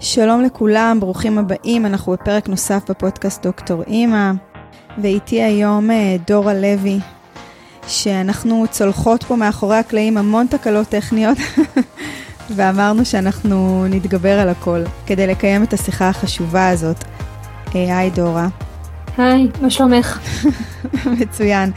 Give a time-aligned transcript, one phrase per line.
[0.00, 4.32] שלום לכולם, ברוכים הבאים, אנחנו בפרק נוסף בפודקאסט דוקטור אימא,
[4.98, 6.98] ואיתי היום אה, דורה לוי,
[7.88, 11.38] שאנחנו צולחות פה מאחורי הקלעים המון תקלות טכניות,
[12.56, 17.04] ואמרנו שאנחנו נתגבר על הכל כדי לקיים את השיחה החשובה הזאת.
[17.74, 18.48] אה, היי דורה.
[19.18, 20.18] היי, מה שלומך?
[21.20, 21.70] מצוין.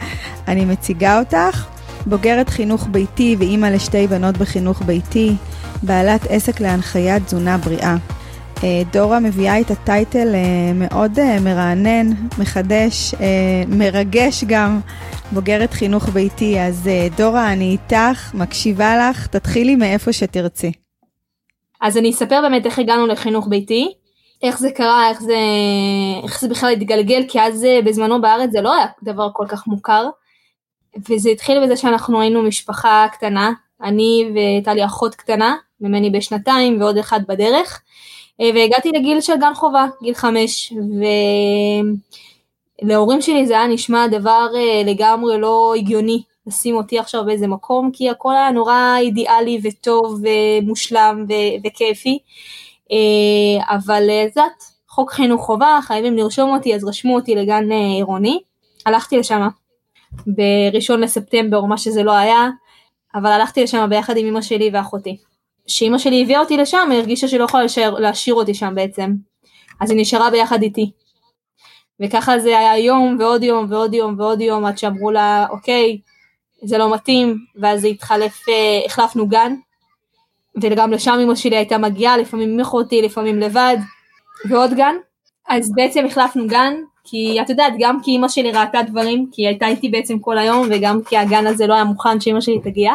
[0.48, 1.66] אני מציגה אותך,
[2.06, 5.36] בוגרת חינוך ביתי ואימא לשתי בנות בחינוך ביתי,
[5.82, 7.96] בעלת עסק להנחיית תזונה בריאה.
[8.64, 12.06] אה, דורה מביאה את הטייטל אה, מאוד אה, מרענן,
[12.38, 13.14] מחדש,
[13.68, 14.80] מרגש גם,
[15.32, 16.60] בוגרת חינוך ביתי.
[16.60, 20.72] אז דורה, אני איתך, מקשיבה לך, תתחילי מאיפה שתרצי.
[21.80, 23.92] אז אני אספר באמת איך הגענו לחינוך ביתי,
[24.42, 25.36] איך זה קרה, איך זה,
[26.22, 30.08] איך זה בכלל התגלגל, כי אז בזמנו בארץ זה לא היה דבר כל כך מוכר.
[31.08, 33.52] וזה התחיל בזה שאנחנו היינו משפחה קטנה,
[33.82, 37.82] אני והייתה לי אחות קטנה, ממני בשנתיים ועוד אחד בדרך.
[38.40, 40.72] אה, והגעתי לגיל של גן חובה, גיל חמש,
[42.82, 47.90] ולהורים שלי זה היה נשמע דבר אה, לגמרי לא הגיוני לשים אותי עכשיו באיזה מקום,
[47.92, 52.18] כי הכל היה נורא אידיאלי וטוב ומושלם ו- וכיפי,
[52.92, 58.40] אה, אבל את יודעת, חוק חינוך חובה, חייבים לרשום אותי, אז רשמו אותי לגן עירוני,
[58.86, 59.48] הלכתי לשם
[60.26, 62.48] בראשון לספטמבר, מה שזה לא היה,
[63.14, 65.27] אבל הלכתי לשם ביחד עם אמא שלי ואחותי.
[65.68, 69.12] שאימא שלי הביאה אותי לשם, היא הרגישה שהיא לא יכולה להשאיר, להשאיר אותי שם בעצם.
[69.80, 70.90] אז היא נשארה ביחד איתי.
[72.00, 76.00] וככה זה היה יום ועוד יום ועוד יום ועוד יום עד שאמרו לה אוקיי
[76.62, 77.38] זה לא מתאים.
[77.56, 79.54] ואז זה התחלף, אה, החלפנו גן.
[80.62, 83.76] וגם לשם אמא שלי הייתה מגיעה לפעמים עם אחותי לפעמים לבד.
[84.48, 84.94] ועוד גן.
[85.48, 86.74] אז בעצם החלפנו גן
[87.04, 90.38] כי את יודעת גם כי אמא שלי ראתה דברים כי היא הייתה איתי בעצם כל
[90.38, 92.92] היום וגם כי הגן הזה לא היה מוכן שאמא שלי תגיע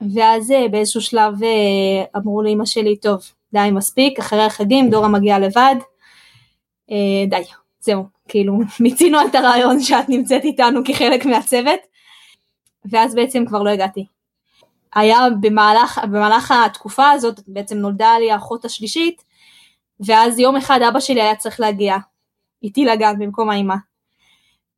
[0.00, 5.38] ואז אה, באיזשהו שלב אה, אמרו לאמא שלי, טוב, די מספיק, אחרי החגים דורה מגיעה
[5.38, 5.74] לבד,
[6.90, 7.42] אה, די,
[7.80, 11.80] זהו, כאילו מיצינו את הרעיון שאת נמצאת איתנו כחלק מהצוות,
[12.84, 14.06] ואז בעצם כבר לא הגעתי.
[14.94, 19.22] היה במהלך, במהלך התקופה הזאת, בעצם נולדה לי האחות השלישית,
[20.00, 21.96] ואז יום אחד אבא שלי היה צריך להגיע
[22.62, 23.74] איתי לגן במקום האמא.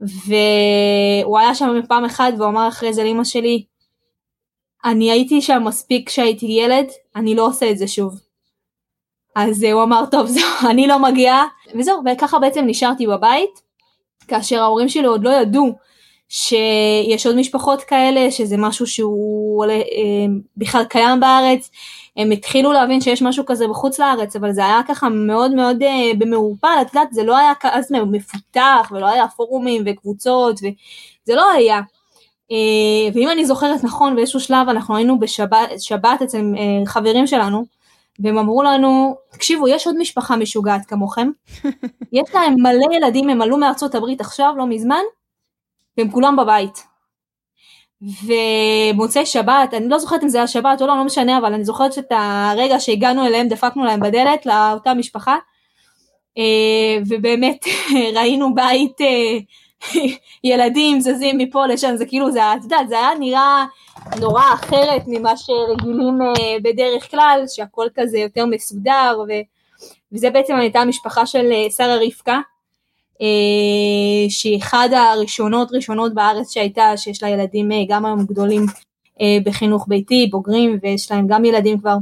[0.01, 3.65] והוא היה שם פעם אחת והוא אמר אחרי זה לאמא שלי,
[4.85, 6.87] אני הייתי שם מספיק כשהייתי ילד,
[7.17, 8.21] אני לא עושה את זה שוב.
[9.37, 13.61] אז הוא אמר, טוב, זהו, אני לא מגיעה, וזהו, וככה בעצם נשארתי בבית,
[14.29, 15.75] כאשר ההורים שלי עוד לא ידעו
[16.29, 19.79] שיש עוד משפחות כאלה, שזה משהו שהוא אה,
[20.57, 21.71] בכלל קיים בארץ,
[22.17, 26.11] הם התחילו להבין שיש משהו כזה בחוץ לארץ, אבל זה היה ככה מאוד מאוד אה,
[26.19, 31.81] במעורפל, את יודעת, זה לא היה אז מפותח, ולא היה פורומים וקבוצות, וזה לא היה.
[32.51, 37.65] אה, ואם אני זוכרת נכון באיזשהו שלב אנחנו היינו בשבת שבת אצל אה, חברים שלנו
[38.19, 41.31] והם אמרו לנו תקשיבו יש עוד משפחה משוגעת כמוכם.
[42.13, 45.03] יש להם מלא ילדים הם עלו מארצות הברית עכשיו לא מזמן
[45.99, 46.91] והם כולם בבית.
[48.03, 51.65] ומוצאי שבת אני לא זוכרת אם זה היה שבת או לא לא משנה אבל אני
[51.65, 55.37] זוכרת שאת הרגע שהגענו אליהם דפקנו להם בדלת לאותה משפחה.
[56.39, 57.65] אה, ובאמת
[58.17, 58.97] ראינו בית
[60.45, 63.65] ילדים זזים מפה לשם, זה כאילו, זה, את יודעת, זה היה נראה
[64.21, 69.33] נורא אחרת ממה שרגילים אה, בדרך כלל, שהכל כזה יותר מסודר, ו,
[70.13, 72.41] וזה בעצם הייתה המשפחה של אה, שרה רבקה,
[73.23, 73.27] אה,
[74.29, 78.67] שהיא אחד הראשונות ראשונות בארץ שהייתה, שיש לה ילדים גם היום גדולים
[79.45, 81.97] בחינוך ביתי, בוגרים, ויש להם גם ילדים כבר.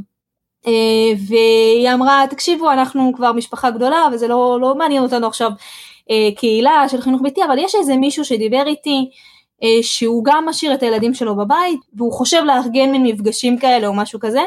[1.28, 5.50] והיא אמרה, תקשיבו, אנחנו כבר משפחה גדולה, וזה לא, לא מעניין אותנו עכשיו
[6.36, 9.10] קהילה של חינוך ביתי, אבל יש איזה מישהו שדיבר איתי
[9.62, 13.94] אה, שהוא גם משאיר את הילדים שלו בבית, והוא חושב לארגן מין מפגשים כאלה או
[13.94, 14.42] משהו כזה,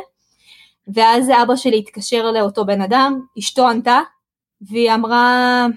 [0.94, 3.99] ואז אבא שלי התקשר לאותו בן אדם, אשתו ענתה,
[4.61, 5.67] והיא אמרה,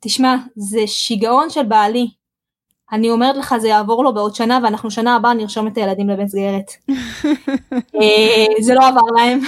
[0.00, 2.08] תשמע, זה שיגעון של בעלי,
[2.92, 6.70] אני אומרת לך זה יעבור לו בעוד שנה ואנחנו שנה הבאה נרשום את הילדים למסגרת.
[8.00, 9.40] אה, זה לא עבר להם.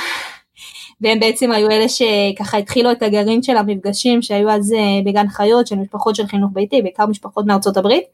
[1.01, 5.67] והם בעצם היו אלה שככה התחילו את הגרעין של המפגשים שהיו אז אה, בגן חיות
[5.67, 8.05] של משפחות של חינוך ביתי, בעיקר משפחות מארצות הברית,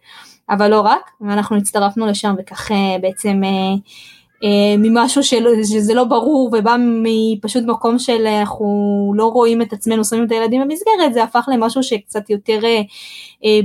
[0.51, 6.51] אבל לא רק, ואנחנו הצטרפנו לשם וכך אה, בעצם אה, ממשהו שלא, שזה לא ברור
[6.53, 11.49] ובא מפשוט מקום של אנחנו לא רואים את עצמנו שמים את הילדים במסגרת, זה הפך
[11.53, 12.61] למשהו שקצת יותר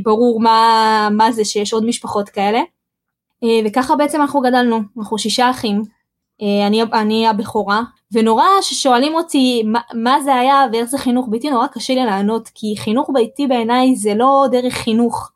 [0.03, 2.59] ברור מה, מה זה שיש עוד משפחות כאלה.
[3.65, 5.81] וככה בעצם אנחנו גדלנו, אנחנו שישה אחים,
[6.41, 11.67] אני, אני הבכורה, ונורא ששואלים אותי מה, מה זה היה ואיך זה חינוך ביתי, נורא
[11.67, 15.31] קשה לי לענות, כי חינוך ביתי בעיניי זה לא דרך חינוך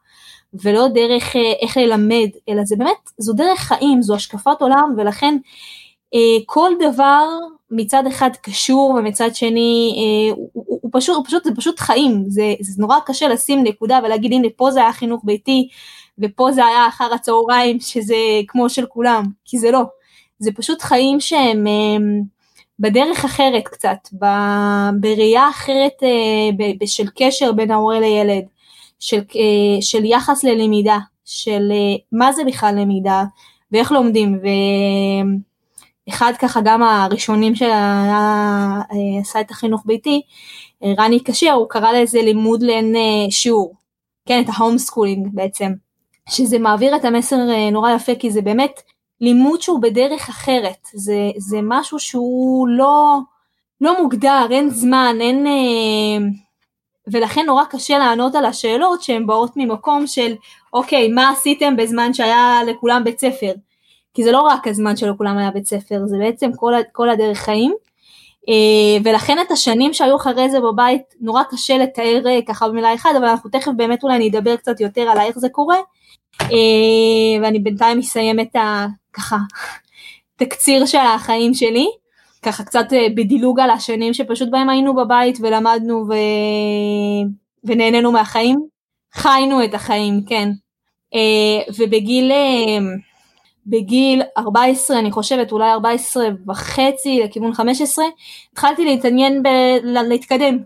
[0.53, 5.37] ולא דרך אה, איך ללמד, אלא זה באמת, זו דרך חיים, זו השקפת עולם, ולכן
[6.45, 7.27] כל דבר
[7.71, 9.93] מצד אחד קשור ומצד שני
[10.35, 13.99] הוא, הוא, הוא פשוט, הוא פשוט, זה פשוט חיים, זה, זה נורא קשה לשים נקודה
[14.03, 15.67] ולהגיד הנה פה זה היה חינוך ביתי
[16.19, 18.15] ופה זה היה אחר הצהריים שזה
[18.47, 19.81] כמו של כולם, כי זה לא,
[20.39, 21.65] זה פשוט חיים שהם
[22.79, 24.09] בדרך אחרת קצת,
[24.99, 26.03] בראייה אחרת
[26.85, 28.43] של קשר בין ההורה לילד,
[28.99, 29.21] של,
[29.81, 31.71] של יחס ללמידה, של
[32.11, 33.23] מה זה בכלל למידה
[33.71, 34.39] ואיך לומדים.
[34.43, 34.47] ו...
[36.09, 40.21] אחד ככה גם הראשונים שעשה את החינוך ביתי,
[40.83, 43.75] רני קשר, הוא קרא לזה לימוד ללא אין אה, שיעור,
[44.25, 45.71] כן, את ה home schooling בעצם,
[46.29, 48.81] שזה מעביר את המסר אה, נורא יפה, כי זה באמת
[49.21, 53.19] לימוד שהוא בדרך אחרת, זה, זה משהו שהוא לא,
[53.81, 55.47] לא מוגדר, אין זמן, אין...
[55.47, 56.27] אה,
[57.11, 60.35] ולכן נורא קשה לענות על השאלות שהן באות ממקום של
[60.73, 63.51] אוקיי, מה עשיתם בזמן שהיה לכולם בית ספר?
[64.13, 67.37] כי זה לא רק הזמן שלא כולם היה בית ספר, זה בעצם כל, כל הדרך
[67.37, 67.73] חיים.
[68.49, 73.09] אה, ולכן את השנים שהיו אחרי זה בבית נורא קשה לתאר אה, ככה במילה אחת,
[73.17, 75.77] אבל אנחנו תכף באמת אולי נדבר קצת יותר על איך זה קורה.
[76.41, 78.55] אה, ואני בינתיים אסיים את.
[79.13, 79.37] ככה
[80.35, 81.87] תקציר של החיים שלי,
[82.41, 82.85] ככה קצת
[83.15, 86.13] בדילוג על השנים שפשוט בהם היינו בבית ולמדנו ו...
[87.63, 88.59] ונהנינו מהחיים.
[89.13, 90.49] חיינו את החיים, כן.
[91.77, 92.31] ובגיל
[93.69, 98.05] בגיל 14 אני חושבת אולי 14 וחצי לכיוון 15
[98.53, 100.57] התחלתי להתעניין ב- להתקדם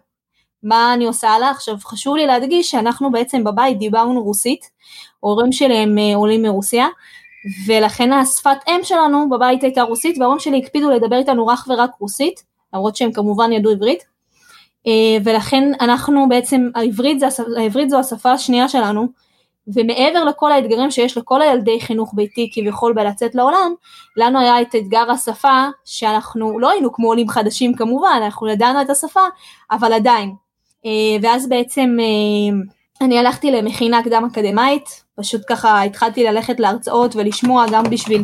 [0.63, 4.69] מה אני עושה הלאה עכשיו חשוב לי להדגיש שאנחנו בעצם בבית דיברנו רוסית
[5.23, 6.87] ההורים שלי הם אה, עולים מרוסיה
[7.67, 12.43] ולכן השפת אם שלנו בבית הייתה רוסית וההורים שלי הקפידו לדבר איתנו אך ורק רוסית
[12.73, 14.03] למרות שהם כמובן ידעו עברית
[14.87, 17.25] אה, ולכן אנחנו בעצם העברית, זה,
[17.57, 19.07] העברית זו השפה השנייה שלנו
[19.67, 23.73] ומעבר לכל האתגרים שיש לכל הילדי חינוך ביתי כביכול בלצאת לעולם,
[24.17, 28.89] לנו היה את אתגר השפה שאנחנו לא היינו כמו עולים חדשים כמובן, אנחנו ידענו את
[28.89, 29.21] השפה,
[29.71, 30.33] אבל עדיין.
[30.85, 30.91] אה,
[31.21, 32.57] ואז בעצם אה,
[33.01, 38.21] אני הלכתי למכינה קדם אקדמאית, פשוט ככה התחלתי ללכת להרצאות ולשמוע גם בשביל,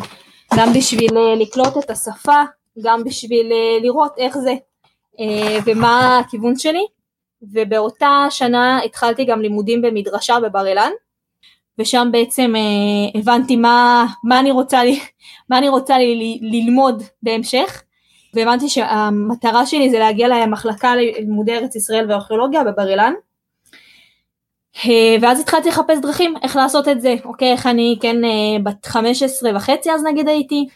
[0.55, 2.43] גם בשביל אה, לקלוט את השפה,
[2.83, 3.51] גם בשביל
[3.81, 4.53] לראות איך זה
[5.65, 6.85] ומה הכיוון שלי.
[7.41, 10.91] ובאותה שנה התחלתי גם לימודים במדרשה בבר אילן,
[11.79, 14.81] ושם בעצם אה, הבנתי מה, מה אני רוצה,
[15.49, 17.83] מה אני רוצה לי, ללמוד בהמשך
[18.33, 23.19] והבנתי שהמטרה שלי זה להגיע למחלקה ללימודי ארץ ישראל וארכיאולוגיה בבר אילן אה,
[25.21, 29.51] ואז התחלתי לחפש דרכים איך לעשות את זה, אוקיי, איך אני כן אה, בת 15
[29.55, 30.67] וחצי אז נגיד הייתי,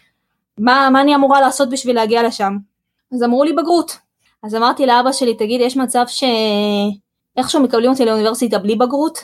[0.57, 2.57] מה, מה אני אמורה לעשות בשביל להגיע לשם?
[3.13, 3.97] אז אמרו לי בגרות.
[4.43, 9.19] אז אמרתי לאבא שלי, תגיד, יש מצב שאיכשהו מקבלים אותי לאוניברסיטה בלי בגרות?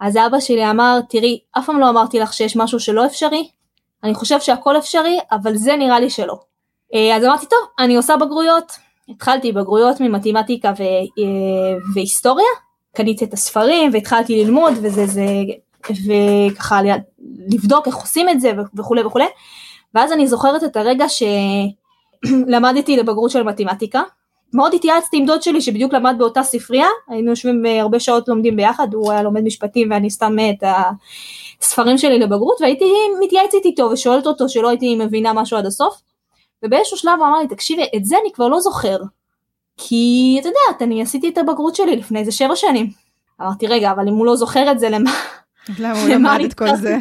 [0.00, 3.48] אז אבא שלי אמר, תראי, אף פעם לא אמרתי לך שיש משהו שלא אפשרי,
[4.04, 6.38] אני חושב שהכל אפשרי, אבל זה נראה לי שלא.
[6.94, 8.72] אה, אז אמרתי, טוב, אני עושה בגרויות.
[9.08, 10.82] התחלתי בגרויות ממתמטיקה ו...
[10.82, 12.46] אה, והיסטוריה,
[12.96, 15.26] קניתי את הספרים והתחלתי ללמוד וזה זה,
[15.90, 16.80] וככה
[17.48, 19.24] לבדוק איך עושים את זה וכולי וכולי,
[19.94, 21.04] ואז אני זוכרת את הרגע
[22.24, 24.02] שלמדתי לבגרות של מתמטיקה,
[24.54, 28.56] מאוד התייעצתי עם דוד שלי שבדיוק למד באותה ספרייה, היינו יושבים אה, הרבה שעות לומדים
[28.56, 30.64] ביחד, הוא היה לומד משפטים ואני סתם אה, את
[31.60, 36.00] הספרים שלי לבגרות, והייתי מתייעצת איתו ושואלת אותו שלא הייתי מבינה משהו עד הסוף,
[36.62, 38.96] ובאיזשהו שלב הוא אמר לי, תקשיבי, את זה אני כבר לא זוכר,
[39.76, 42.90] כי את יודעת, אני עשיתי את הבגרות שלי לפני איזה שבע שנים.
[43.40, 45.10] אמרתי, רגע, אבל אם הוא לא זוכר את זה, למה?
[45.78, 46.96] למה הוא למד את כל זה?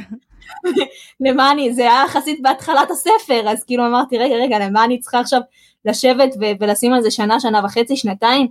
[1.25, 5.19] למה אני, זה היה יחסית בהתחלת הספר, אז כאילו אמרתי, רגע, רגע, למה אני צריכה
[5.19, 5.41] עכשיו
[5.85, 8.47] לשבת ו- ולשים על זה שנה, שנה וחצי, שנתיים,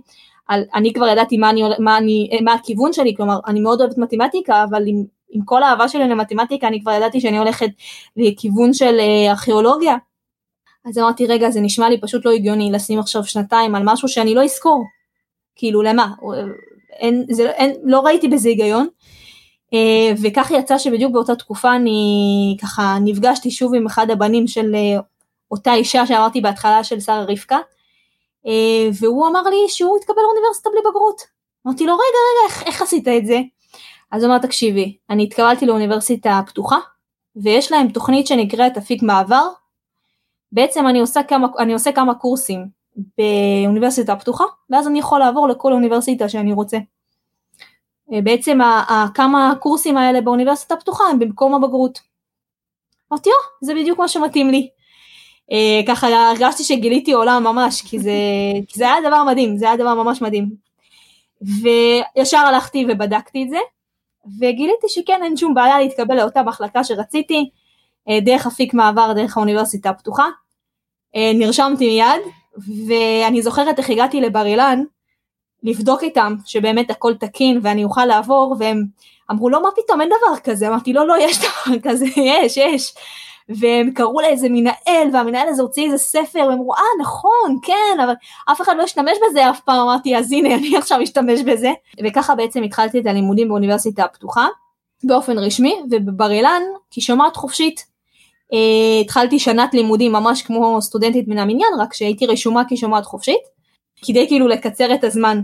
[0.47, 3.97] על, אני כבר ידעתי מה, אני, מה, אני, מה הכיוון שלי, כלומר אני מאוד אוהבת
[3.97, 7.69] מתמטיקה, אבל עם, עם כל האהבה שלי למתמטיקה אני כבר ידעתי שאני הולכת
[8.17, 9.95] לכיוון של אה, ארכיאולוגיה.
[10.85, 14.35] אז אמרתי רגע זה נשמע לי פשוט לא הגיוני לשים עכשיו שנתיים על משהו שאני
[14.35, 14.83] לא אזכור.
[15.55, 16.13] כאילו למה?
[16.91, 18.87] אין, זה, אין, לא ראיתי בזה היגיון.
[19.75, 25.01] Uh, וכך יצא שבדיוק באותה תקופה אני ככה נפגשתי שוב עם אחד הבנים של אה,
[25.51, 27.57] אותה אישה שאמרתי בהתחלה של שרה רבקה,
[28.47, 31.21] אה, והוא אמר לי שהוא התקבל לאוניברסיטה בלי בגרות.
[31.67, 33.39] אמרתי לו רגע רגע איך, איך עשית את זה?
[34.11, 36.77] אז הוא אמר תקשיבי אני התקבלתי לאוניברסיטה הפתוחה
[37.35, 39.47] ויש להם תוכנית שנקראת אפיק מעבר
[40.51, 42.67] בעצם אני עושה כמה, אני עושה כמה קורסים
[43.17, 46.77] באוניברסיטה הפתוחה ואז אני יכול לעבור לכל אוניברסיטה שאני רוצה.
[48.13, 48.59] אה, בעצם
[49.13, 51.99] כמה קורסים האלה באוניברסיטה הפתוחה הם במקום הבגרות.
[53.11, 53.35] אמרתי, או,
[53.67, 54.69] זה בדיוק מה שמתאים לי.
[55.51, 58.11] אה, ככה הרגשתי שגיליתי עולם ממש, כי זה,
[58.67, 60.49] כי זה היה דבר מדהים, זה היה דבר ממש מדהים.
[61.41, 63.57] וישר הלכתי ובדקתי את זה,
[64.39, 67.49] וגיליתי שכן אין שום בעיה להתקבל לאותה מחלקה שרציתי,
[68.09, 70.25] אה, דרך אפיק מעבר, דרך האוניברסיטה הפתוחה.
[71.15, 72.21] נרשמתי מיד,
[72.87, 74.83] ואני זוכרת איך הגעתי לבר אילן,
[75.63, 78.85] לבדוק איתם שבאמת הכל תקין ואני אוכל לעבור, והם
[79.31, 82.93] אמרו לא מה פתאום אין דבר כזה, אמרתי לא לא יש דבר כזה, יש יש.
[83.49, 88.13] והם קראו לאיזה מנהל והמנהל הזה הוציא איזה ספר והם אמרו אה נכון כן אבל
[88.51, 89.79] אף אחד לא השתמש בזה אף פעם.
[89.79, 91.71] אמרתי אז הנה אני עכשיו אשתמש בזה.
[92.03, 94.47] וככה בעצם התחלתי את הלימודים באוניברסיטה הפתוחה
[95.03, 97.79] באופן רשמי ובבר אילן כשומעת חופשית.
[97.79, 97.90] אה,
[99.01, 103.41] התחלתי שנת לימודים ממש כמו סטודנטית מן המניין רק שהייתי רשומה כשומעת חופשית
[104.05, 105.41] כדי כאילו לקצר את הזמן.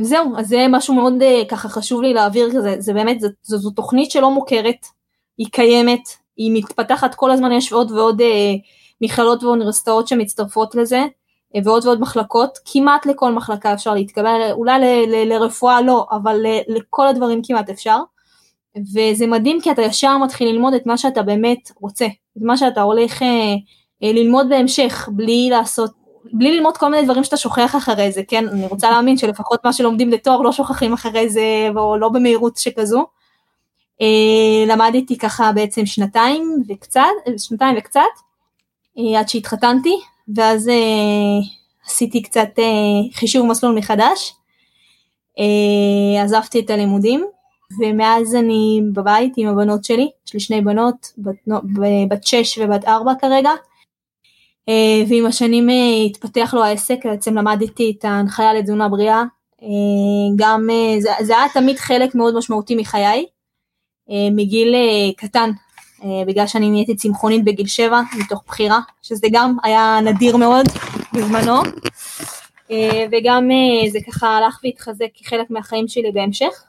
[0.00, 3.70] זהו אז זה משהו מאוד אה, ככה חשוב לי להעביר כזה זה באמת זו, זו
[3.70, 4.86] תוכנית שלא מוכרת
[5.38, 6.08] היא קיימת
[6.38, 8.54] היא מתפתחת כל הזמן, יש עוד ועוד אה,
[9.00, 11.04] מכללות ואוניברסיטאות שמצטרפות לזה,
[11.56, 16.36] אה, ועוד ועוד מחלקות, כמעט לכל מחלקה אפשר להתקבל, אולי ל, ל, לרפואה לא, אבל
[16.46, 17.98] ל, לכל הדברים כמעט אפשר.
[18.94, 22.82] וזה מדהים כי אתה ישר מתחיל ללמוד את מה שאתה באמת רוצה, את מה שאתה
[22.82, 23.54] הולך אה,
[24.02, 25.90] אה, ללמוד בהמשך, בלי לעשות,
[26.32, 28.48] בלי ללמוד כל מיני דברים שאתה שוכח אחרי זה, כן?
[28.48, 33.06] אני רוצה להאמין שלפחות מה שלומדים לתואר לא שוכחים אחרי זה, או לא במהירות שכזו.
[34.00, 37.02] אה, למדתי ככה בעצם שנתיים וקצת,
[37.38, 38.00] שנתיים וקצת,
[38.98, 39.96] אה, עד שהתחתנתי,
[40.36, 40.74] ואז אה,
[41.86, 42.48] עשיתי קצת
[43.12, 44.34] חישוב מסלול מחדש,
[46.24, 47.26] עזבתי את הלימודים,
[47.80, 51.48] ומאז אני בבית עם הבנות שלי, יש לי שני בנות, בת,
[52.08, 53.50] בת שש ובת ארבע כרגע,
[55.08, 55.68] ועם השנים
[56.06, 59.22] התפתח לו העסק, בעצם למדתי את ההנחיה לתזונה בריאה,
[60.36, 63.26] גם זה, זה היה תמיד חלק מאוד משמעותי מחיי,
[64.10, 65.50] אה, מגיל אה, קטן,
[66.04, 70.66] אה, בגלל שאני נהייתי צמחונית בגיל 7 מתוך בחירה, שזה גם היה נדיר מאוד
[71.12, 71.54] בזמנו,
[73.12, 73.48] וגם
[73.92, 76.64] זה ככה הלך והתחזק כחלק מהחיים שלי בהמשך,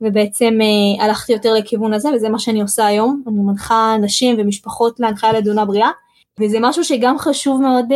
[0.00, 0.58] ובעצם
[1.00, 5.64] הלכתי יותר לכיוון הזה וזה מה שאני עושה היום, אני מנחה נשים ומשפחות להנחיה לתזונה
[5.64, 5.90] בריאה,
[6.40, 7.86] וזה משהו שגם חשוב מאוד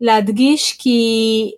[0.00, 1.50] להדגיש כי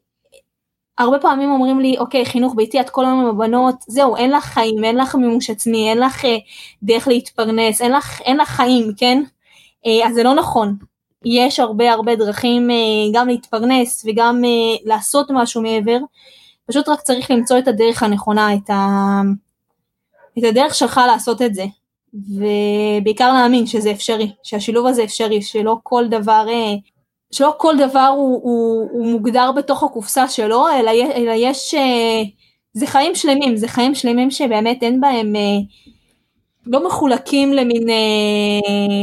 [0.99, 4.45] הרבה פעמים אומרים לי, אוקיי, חינוך ביתי, את כל היום עם הבנות, זהו, אין לך
[4.45, 6.37] חיים, אין לך מימוש עצמי, אין לך אה,
[6.83, 9.23] דרך להתפרנס, אין לך, אין לך חיים, כן?
[9.87, 10.77] אה, אז זה לא נכון.
[11.25, 12.77] יש הרבה הרבה דרכים אה,
[13.13, 15.99] גם להתפרנס וגם אה, לעשות משהו מעבר,
[16.73, 19.21] פשוט רק צריך למצוא את הדרך הנכונה, את, ה...
[20.39, 21.65] את הדרך שלך לעשות את זה.
[22.15, 26.75] ובעיקר להאמין שזה אפשרי, שהשילוב הזה אפשרי, שלא כל דבר אה,
[27.31, 32.23] שלא כל דבר הוא, הוא, הוא מוגדר בתוך הקופסה שלו, אלא, אלא יש, אה,
[32.73, 35.59] זה חיים שלמים, זה חיים שלמים שבאמת אין בהם, אה,
[36.67, 37.89] לא מחולקים למין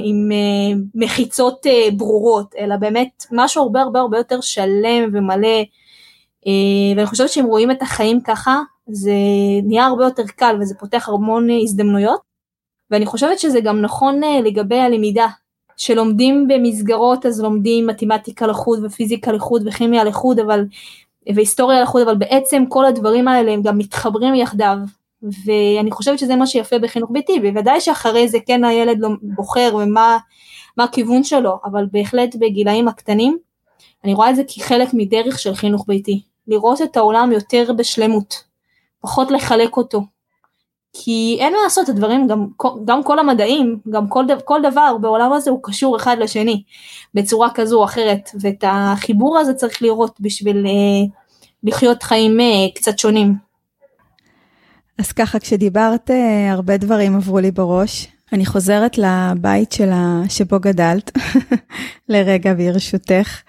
[0.04, 0.30] עם
[0.96, 1.66] מחיצות
[1.98, 5.64] ברורות, אלא באמת משהו הרבה הרבה הרבה יותר שלם ומלא,
[6.96, 9.14] ואני חושבת שאם רואים את החיים ככה, זה
[9.64, 12.20] נהיה הרבה יותר קל וזה פותח המון הזדמנויות,
[12.92, 15.28] ואני חושבת שזה גם נכון לגבי הלמידה,
[15.78, 20.66] שלומדים במסגרות אז לומדים מתמטיקה לחוד ופיזיקה לחוד וכימיה לחוד אבל
[21.36, 24.78] והיסטוריה לחוד אבל בעצם כל הדברים האלה הם גם מתחברים יחדיו.
[25.46, 30.18] ואני חושבת שזה מה שיפה בחינוך ביתי בוודאי שאחרי זה כן הילד לא בוחר ומה
[30.78, 33.38] מה הכיוון שלו אבל בהחלט בגילאים הקטנים
[34.04, 38.44] אני רואה את זה כחלק מדרך של חינוך ביתי לראות את העולם יותר בשלמות
[39.02, 40.02] פחות לחלק אותו
[40.94, 42.48] כי אין מה לעשות, הדברים, גם,
[42.86, 46.64] גם כל המדעים, גם כל, כל דבר בעולם הזה הוא קשור אחד לשני
[47.14, 51.08] בצורה כזו או אחרת, ואת החיבור הזה צריך לראות בשביל אה,
[51.64, 53.36] לחיות חיים אה, קצת שונים.
[54.98, 58.08] אז ככה, כשדיברת, אה, הרבה דברים עברו לי בראש.
[58.34, 61.12] אני חוזרת לבית שלה, שבו גדלת,
[62.10, 63.42] לרגע ברשותך.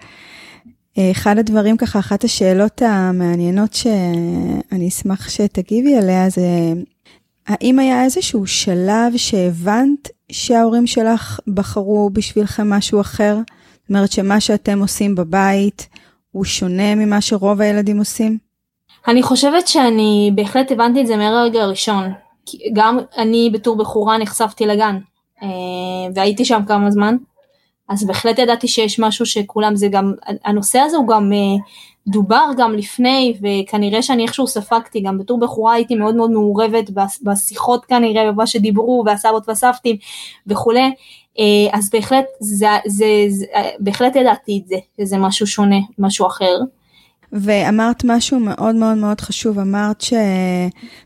[0.99, 6.41] אחד הדברים, ככה, אחת השאלות המעניינות שאני אשמח שתגיבי עליה זה
[7.47, 13.37] האם היה איזשהו שלב שהבנת שההורים שלך בחרו בשבילכם משהו אחר?
[13.81, 15.89] זאת אומרת שמה שאתם עושים בבית
[16.31, 18.37] הוא שונה ממה שרוב הילדים עושים?
[19.07, 22.11] אני חושבת שאני בהחלט הבנתי את זה מהרגע הראשון.
[22.73, 24.97] גם אני בתור בחורה נחשפתי לגן
[25.43, 25.47] אה,
[26.15, 27.15] והייתי שם כמה זמן
[27.91, 30.13] אז בהחלט ידעתי שיש משהו שכולם זה גם
[30.45, 31.63] הנושא הזה הוא גם אה,
[32.07, 36.89] דובר גם לפני וכנראה שאני איכשהו ספגתי גם בתור בחורה הייתי מאוד מאוד מעורבת
[37.23, 39.95] בשיחות כנראה במה שדיברו והסבות והסבתים
[40.47, 40.91] וכולי
[41.39, 43.45] אה, אז בהחלט זה, זה, זה,
[43.79, 46.57] בהחלט ידעתי את זה שזה משהו שונה משהו אחר.
[47.33, 50.03] ואמרת משהו מאוד מאוד מאוד חשוב, אמרת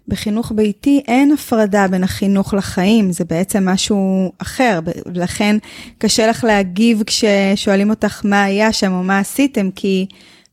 [0.08, 4.80] שבחינוך ביתי אין הפרדה בין החינוך לחיים, זה בעצם משהו אחר,
[5.14, 5.58] לכן
[5.98, 10.06] קשה לך להגיב כששואלים אותך מה היה שם או מה עשיתם, כי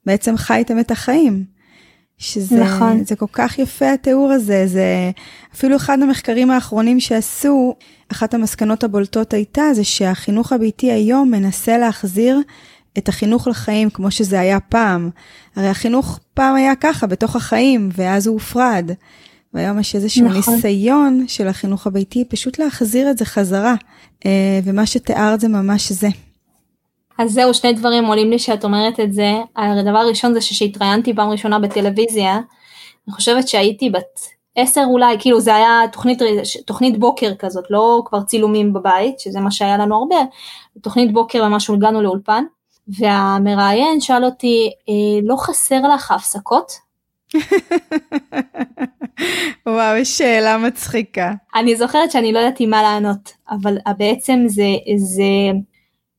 [0.06, 1.52] בעצם חייתם את החיים.
[2.18, 3.04] שזה נכון.
[3.04, 5.10] זה כל כך יפה התיאור הזה, זה
[5.54, 7.74] אפילו אחד המחקרים האחרונים שעשו,
[8.12, 12.40] אחת המסקנות הבולטות הייתה זה שהחינוך הביתי היום מנסה להחזיר
[12.98, 15.10] את החינוך לחיים כמו שזה היה פעם.
[15.56, 18.90] הרי החינוך פעם היה ככה, בתוך החיים, ואז הוא הופרד.
[19.54, 20.54] והיום יש איזשהו נכון.
[20.54, 23.74] ניסיון של החינוך הביתי פשוט להחזיר את זה חזרה,
[24.26, 26.08] אה, ומה שתיארת זה ממש זה.
[27.18, 29.32] אז זהו, שני דברים עולים לי שאת אומרת את זה.
[29.56, 32.40] הדבר הראשון זה שכשהתראיינתי פעם ראשונה בטלוויזיה,
[33.06, 34.20] אני חושבת שהייתי בת
[34.56, 36.22] עשר אולי, כאילו זה היה תוכנית,
[36.66, 40.16] תוכנית בוקר כזאת, לא כבר צילומים בבית, שזה מה שהיה לנו הרבה,
[40.82, 42.44] תוכנית בוקר ממש הגענו לאולפן,
[42.88, 46.72] והמראיין שאל אותי, אה, לא חסר לך הפסקות?
[49.66, 51.32] וואו, שאלה מצחיקה.
[51.54, 55.22] אני זוכרת שאני לא ידעתי מה לענות, אבל בעצם זה, זה,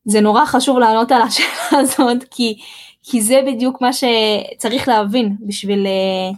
[0.05, 2.57] זה נורא חשוב לענות על השאלה הזאת, כי,
[3.03, 5.85] כי זה בדיוק מה שצריך להבין בשביל...
[5.85, 6.31] אה,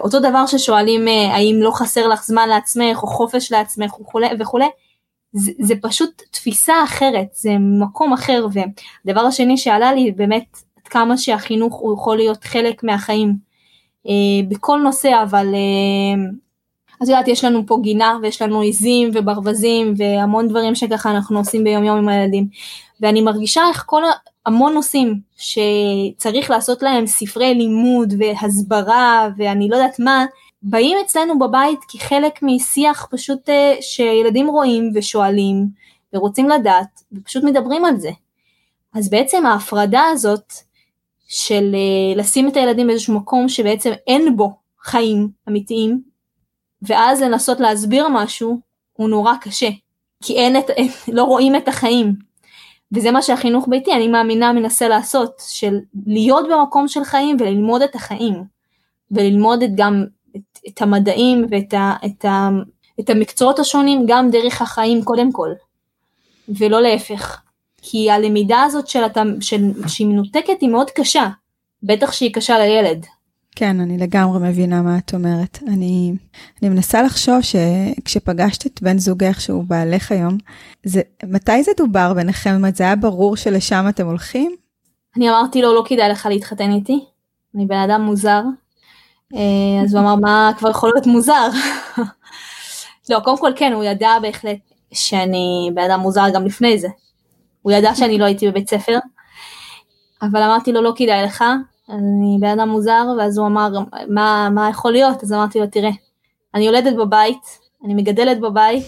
[0.00, 4.68] אותו דבר ששואלים אה, האם לא חסר לך זמן לעצמך או חופש לעצמך וכולי וכולי,
[5.34, 11.16] זה, זה פשוט תפיסה אחרת, זה מקום אחר והדבר השני שעלה לי באמת עד כמה
[11.18, 13.36] שהחינוך הוא יכול להיות חלק מהחיים
[14.08, 14.12] אה,
[14.48, 16.24] בכל נושא אבל אה,
[17.02, 21.64] את יודעת יש לנו פה גינה ויש לנו עיזים וברווזים והמון דברים שככה אנחנו עושים
[21.64, 22.48] ביום יום עם הילדים.
[23.00, 24.02] ואני מרגישה איך כל
[24.46, 30.24] המון נושאים שצריך לעשות להם ספרי לימוד והסברה ואני לא יודעת מה,
[30.66, 35.66] באים אצלנו בבית כחלק משיח פשוט אה, שילדים רואים ושואלים
[36.12, 38.10] ורוצים לדעת ופשוט מדברים על זה.
[38.94, 40.52] אז בעצם ההפרדה הזאת
[41.28, 46.02] של אה, לשים את הילדים באיזשהו מקום שבעצם אין בו חיים אמיתיים
[46.82, 48.60] ואז לנסות להסביר משהו
[48.92, 49.70] הוא נורא קשה
[50.22, 50.64] כי אין את,
[51.08, 52.14] לא רואים את החיים
[52.92, 57.94] וזה מה שהחינוך ביתי אני מאמינה מנסה לעשות, של להיות במקום של חיים וללמוד את
[57.94, 58.44] החיים,
[59.10, 60.04] וללמוד את גם
[60.36, 62.48] את, את המדעים ואת ה, את ה,
[63.00, 65.50] את המקצועות השונים גם דרך החיים קודם כל,
[66.48, 67.40] ולא להפך.
[67.82, 69.02] כי הלמידה הזאת של,
[69.40, 71.28] של, שהיא מנותקת היא מאוד קשה,
[71.82, 73.06] בטח שהיא קשה לילד.
[73.56, 75.58] כן, אני לגמרי מבינה מה את אומרת.
[75.68, 76.12] אני,
[76.62, 80.38] אני מנסה לחשוב שכשפגשת את בן זוגך שהוא בעלך היום,
[80.84, 82.60] זה, מתי זה דובר ביניכם?
[82.74, 84.56] זה היה ברור שלשם אתם הולכים?
[85.16, 87.04] אני אמרתי לו, לא כדאי לך להתחתן איתי,
[87.54, 88.42] אני בן אדם מוזר.
[89.34, 91.48] אה, אז הוא אמר, מה כבר יכול להיות מוזר?
[93.10, 94.58] לא, קודם כל כן, הוא ידע בהחלט
[94.92, 96.88] שאני בן אדם מוזר גם לפני זה.
[97.62, 98.98] הוא ידע שאני לא הייתי בבית ספר,
[100.22, 101.44] אבל אמרתי לו, לא כדאי לך,
[101.88, 103.68] אני בן אדם מוזר, ואז הוא אמר,
[104.08, 105.22] מה, מה יכול להיות?
[105.22, 105.90] אז אמרתי לו, תראה,
[106.54, 108.84] אני יולדת בבית, אני מגדלת בבית,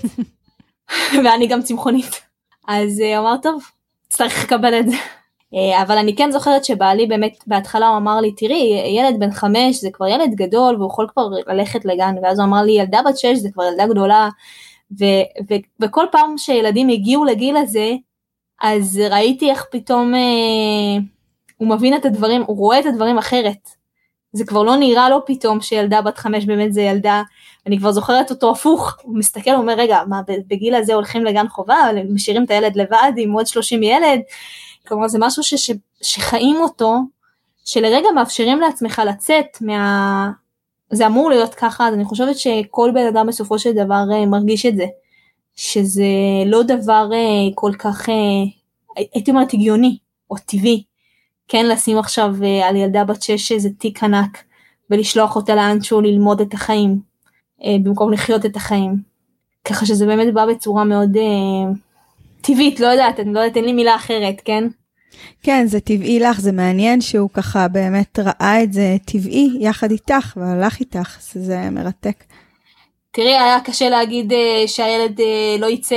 [1.24, 2.20] ואני גם צמחונית.
[2.68, 3.62] אז הוא אמר, טוב,
[4.08, 4.96] צריך לקבל את זה.
[5.56, 9.76] אה, אבל אני כן זוכרת שבעלי באמת בהתחלה הוא אמר לי תראי ילד בן חמש
[9.76, 12.14] זה כבר ילד גדול והוא יכול כבר ללכת לגן.
[12.22, 14.28] ואז הוא אמר לי ילדה בת שש זה כבר ילדה גדולה.
[15.00, 17.92] ו- ו- וכל פעם שילדים הגיעו לגיל הזה
[18.62, 21.00] אז ראיתי איך פתאום אה,
[21.56, 23.68] הוא מבין את הדברים, הוא רואה את הדברים אחרת.
[24.32, 27.22] זה כבר לא נראה לו פתאום שילדה בת חמש באמת זה ילדה,
[27.66, 31.48] אני כבר זוכרת אותו הפוך, הוא מסתכל, הוא אומר רגע, מה בגיל הזה הולכים לגן
[31.48, 31.76] חובה,
[32.10, 34.20] משאירים את הילד לבד עם עוד 30 ילד,
[34.88, 35.70] כלומר זה משהו ש, ש,
[36.02, 37.00] שחיים אותו,
[37.64, 40.30] שלרגע מאפשרים לעצמך לצאת מה...
[40.90, 44.66] זה אמור להיות ככה, אז אני חושבת שכל בן אדם בסופו של דבר אה, מרגיש
[44.66, 44.86] את זה,
[45.56, 46.04] שזה
[46.46, 48.14] לא דבר אה, כל כך, אה,
[49.14, 49.98] הייתי אומרת הגיוני,
[50.30, 50.82] או טבעי.
[51.48, 54.44] כן לשים עכשיו על ילדה בת שש איזה תיק ענק
[54.90, 57.00] ולשלוח אותה לאנשהו ללמוד את החיים
[57.64, 58.96] במקום לחיות את החיים.
[59.64, 61.16] ככה שזה באמת בא בצורה מאוד
[62.46, 64.64] טבעית, לא יודעת, אני לא יודעת, אין לי מילה אחרת, כן?
[65.42, 70.36] כן, זה טבעי לך, זה מעניין שהוא ככה באמת ראה את זה טבעי יחד איתך
[70.36, 72.24] והלך איתך, זה מרתק.
[73.10, 75.96] תראי, היה קשה להגיד uh, שהילד uh, לא יצא,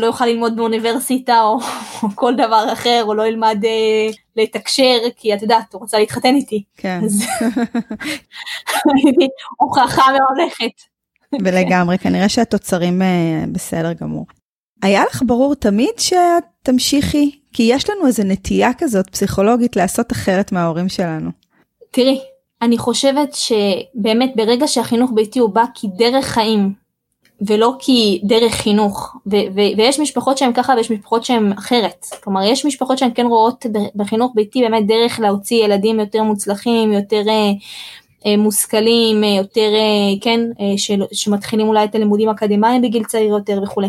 [0.00, 1.58] לא יוכל ללמוד באוניברסיטה או,
[2.02, 6.34] או כל דבר אחר, או לא ילמד uh, לתקשר, כי את יודעת, הוא רוצה להתחתן
[6.34, 6.62] איתי.
[6.76, 7.00] כן.
[7.04, 7.22] אז
[9.60, 10.82] הוכחה מהולכת.
[11.42, 13.02] ולגמרי, כנראה שהתוצרים
[13.52, 14.26] בסדר גמור.
[14.82, 17.30] היה לך ברור תמיד שאת תמשיכי?
[17.52, 21.30] כי יש לנו איזו נטייה כזאת פסיכולוגית לעשות אחרת מההורים שלנו.
[21.90, 22.20] תראי,
[22.62, 26.72] אני חושבת שבאמת ברגע שהחינוך ביתי הוא בא כדרך חיים
[27.40, 32.66] ולא כדרך חינוך ו- ו- ויש משפחות שהן ככה ויש משפחות שהן אחרת כלומר יש
[32.66, 37.52] משפחות שהן כן רואות בחינוך ביתי באמת דרך להוציא ילדים יותר מוצלחים יותר אה,
[38.38, 43.60] מושכלים אה, יותר אה, כן אה, ש- שמתחילים אולי את הלימודים האקדמיים בגיל צעיר יותר
[43.62, 43.88] וכולי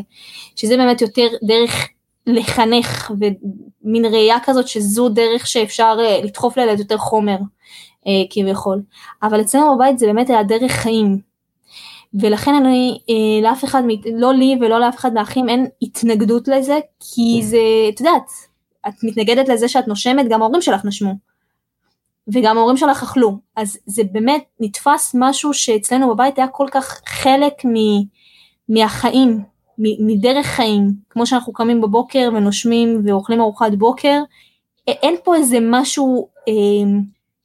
[0.56, 1.88] שזה באמת יותר דרך
[2.28, 7.38] לחנך ומין ראייה כזאת שזו דרך שאפשר אה, לדחוף לילד יותר חומר.
[8.08, 8.82] אה, כביכול.
[9.24, 11.18] אבל אצלנו בבית זה באמת היה דרך חיים.
[12.14, 13.84] ולכן אני, אה, לאף אחד,
[14.16, 18.30] לא לי ולא לאף אחד מהאחים אין התנגדות לזה, כי זה, את יודעת,
[18.88, 21.27] את מתנגדת לזה שאת נושמת, גם ההורים שלך נשמו.
[22.34, 23.38] וגם ההורים שלך אכלו.
[23.56, 27.74] אז זה באמת נתפס משהו שאצלנו בבית היה כל כך חלק מ,
[28.70, 29.42] מהחיים,
[29.78, 30.94] מ, מדרך חיים.
[31.10, 34.22] כמו שאנחנו קמים בבוקר ונושמים ואוכלים ארוחת בוקר,
[34.88, 36.54] אין פה איזה משהו אה,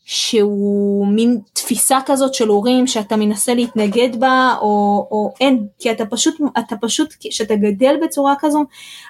[0.05, 4.67] שהוא מין תפיסה כזאת של הורים שאתה מנסה להתנגד בה או,
[5.11, 8.65] או אין כי אתה פשוט אתה פשוט כשאתה גדל בצורה כזו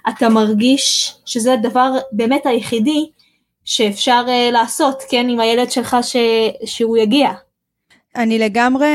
[0.09, 3.11] אתה מרגיש שזה הדבר באמת היחידי
[3.65, 6.17] שאפשר uh, לעשות כן עם הילד שלך ש,
[6.65, 7.31] שהוא יגיע.
[8.17, 8.89] אני לגמרי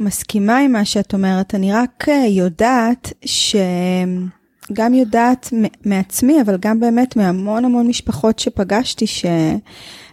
[0.00, 5.52] מסכימה עם מה שאת אומרת אני רק אה, יודעת שגם יודעת
[5.84, 9.24] מעצמי אבל גם באמת מהמון המון משפחות שפגשתי ש...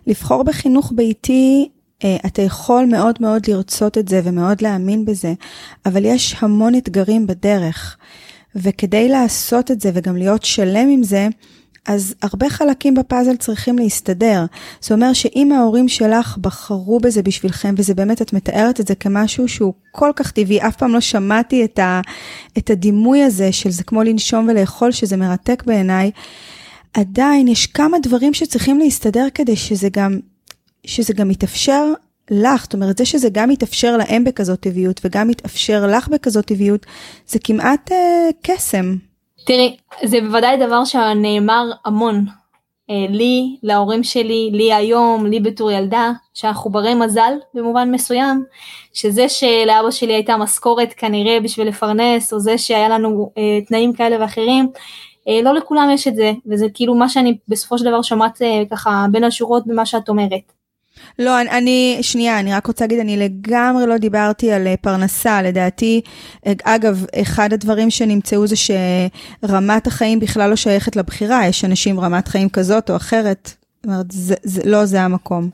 [0.08, 1.70] לבחור בחינוך ביתי,
[2.04, 5.34] אה, אתה יכול מאוד מאוד לרצות את זה ומאוד להאמין בזה,
[5.86, 7.98] אבל יש המון אתגרים בדרך.
[8.56, 11.28] וכדי לעשות את זה וגם להיות שלם עם זה,
[11.88, 14.46] אז הרבה חלקים בפאזל צריכים להסתדר.
[14.82, 19.48] זה אומר שאם ההורים שלך בחרו בזה בשבילכם, וזה באמת, את מתארת את זה כמשהו
[19.48, 22.02] שהוא כל כך טבעי, אף פעם לא שמעתי את, ה,
[22.58, 26.12] את הדימוי הזה של זה כמו לנשום ולאכול, שזה מרתק בעיניי.
[26.94, 30.20] עדיין יש כמה דברים שצריכים להסתדר כדי שזה גם,
[30.86, 31.86] שזה גם יתאפשר
[32.32, 36.86] לך, זאת אומרת, זה שזה גם יתאפשר להם בכזאת טבעיות וגם יתאפשר לך בכזאת טבעיות,
[37.28, 38.96] זה כמעט אה, קסם.
[39.48, 42.26] תראי, זה בוודאי דבר שנאמר המון.
[42.90, 48.44] אה, לי, להורים שלי, לי היום, לי בתור ילדה, שאנחנו ברי מזל במובן מסוים,
[48.94, 54.22] שזה שלאבא שלי הייתה משכורת כנראה בשביל לפרנס, או זה שהיה לנו אה, תנאים כאלה
[54.22, 54.70] ואחרים,
[55.28, 58.64] אה, לא לכולם יש את זה, וזה כאילו מה שאני בסופו של דבר שומעת אה,
[58.72, 60.57] ככה בין השורות במה שאת אומרת.
[61.20, 65.42] לא, אני, אני, שנייה, אני רק רוצה להגיד, אני לגמרי לא דיברתי על אה, פרנסה,
[65.42, 66.02] לדעתי,
[66.64, 72.50] אגב, אחד הדברים שנמצאו זה שרמת החיים בכלל לא שייכת לבחירה, יש אנשים רמת חיים
[72.50, 75.50] כזאת או אחרת, זאת אומרת, זה, זה, לא זה המקום.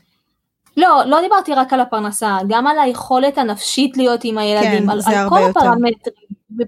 [0.77, 4.99] לא, לא דיברתי רק על הפרנסה, גם על היכולת הנפשית להיות עם הילדים, כן, על,
[5.05, 5.59] על כל יותר.
[5.59, 6.23] הפרמטרים,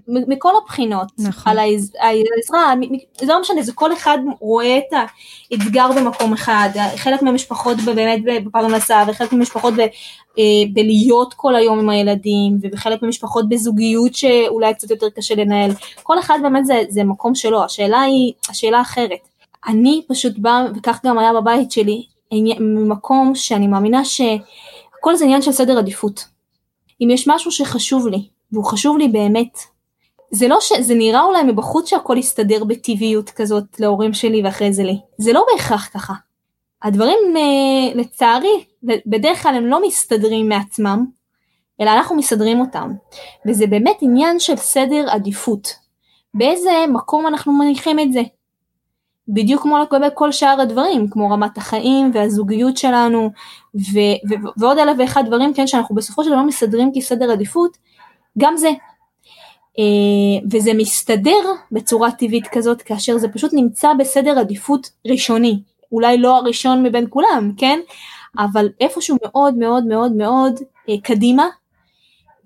[0.08, 1.50] מכל הבחינות, נכון.
[1.52, 2.74] על העז- העזרה,
[3.20, 4.98] זה לא משנה, זה כל אחד רואה את
[5.52, 9.80] האתגר במקום אחד, חלק מהמשפחות באמת בפרנסה, וחלק מהמשפחות ב,
[10.38, 15.70] אה, בלהיות כל היום עם הילדים, וחלק מהמשפחות בזוגיות שאולי קצת יותר קשה לנהל,
[16.02, 19.28] כל אחד באמת זה, זה מקום שלו, השאלה היא, השאלה אחרת.
[19.68, 22.06] אני פשוט באה, וכך גם היה בבית שלי,
[22.60, 26.24] ממקום שאני מאמינה שהכל זה עניין של סדר עדיפות.
[27.00, 29.58] אם יש משהו שחשוב לי, והוא חשוב לי באמת,
[30.30, 34.98] זה לא שזה נראה אולי מבחוץ שהכל יסתדר בטבעיות כזאת להורים שלי ואחרי זה לי,
[35.18, 36.14] זה לא בהכרח ככה.
[36.82, 41.06] הדברים אה, לצערי בדרך כלל הם לא מסתדרים מעצמם,
[41.80, 42.92] אלא אנחנו מסדרים אותם,
[43.46, 45.74] וזה באמת עניין של סדר עדיפות.
[46.34, 48.22] באיזה מקום אנחנו מניחים את זה.
[49.28, 53.30] בדיוק כמו לגבי כל שאר הדברים, כמו רמת החיים והזוגיות שלנו,
[53.74, 57.76] ו- ו- ועוד אלף ואחד דברים, כן, שאנחנו בסופו של דבר מסדרים כסדר עדיפות,
[58.38, 58.70] גם זה.
[59.78, 65.60] אה, וזה מסתדר בצורה טבעית כזאת, כאשר זה פשוט נמצא בסדר עדיפות ראשוני.
[65.92, 67.80] אולי לא הראשון מבין כולם, כן?
[68.38, 71.48] אבל איפשהו מאוד מאוד מאוד מאוד אה, קדימה,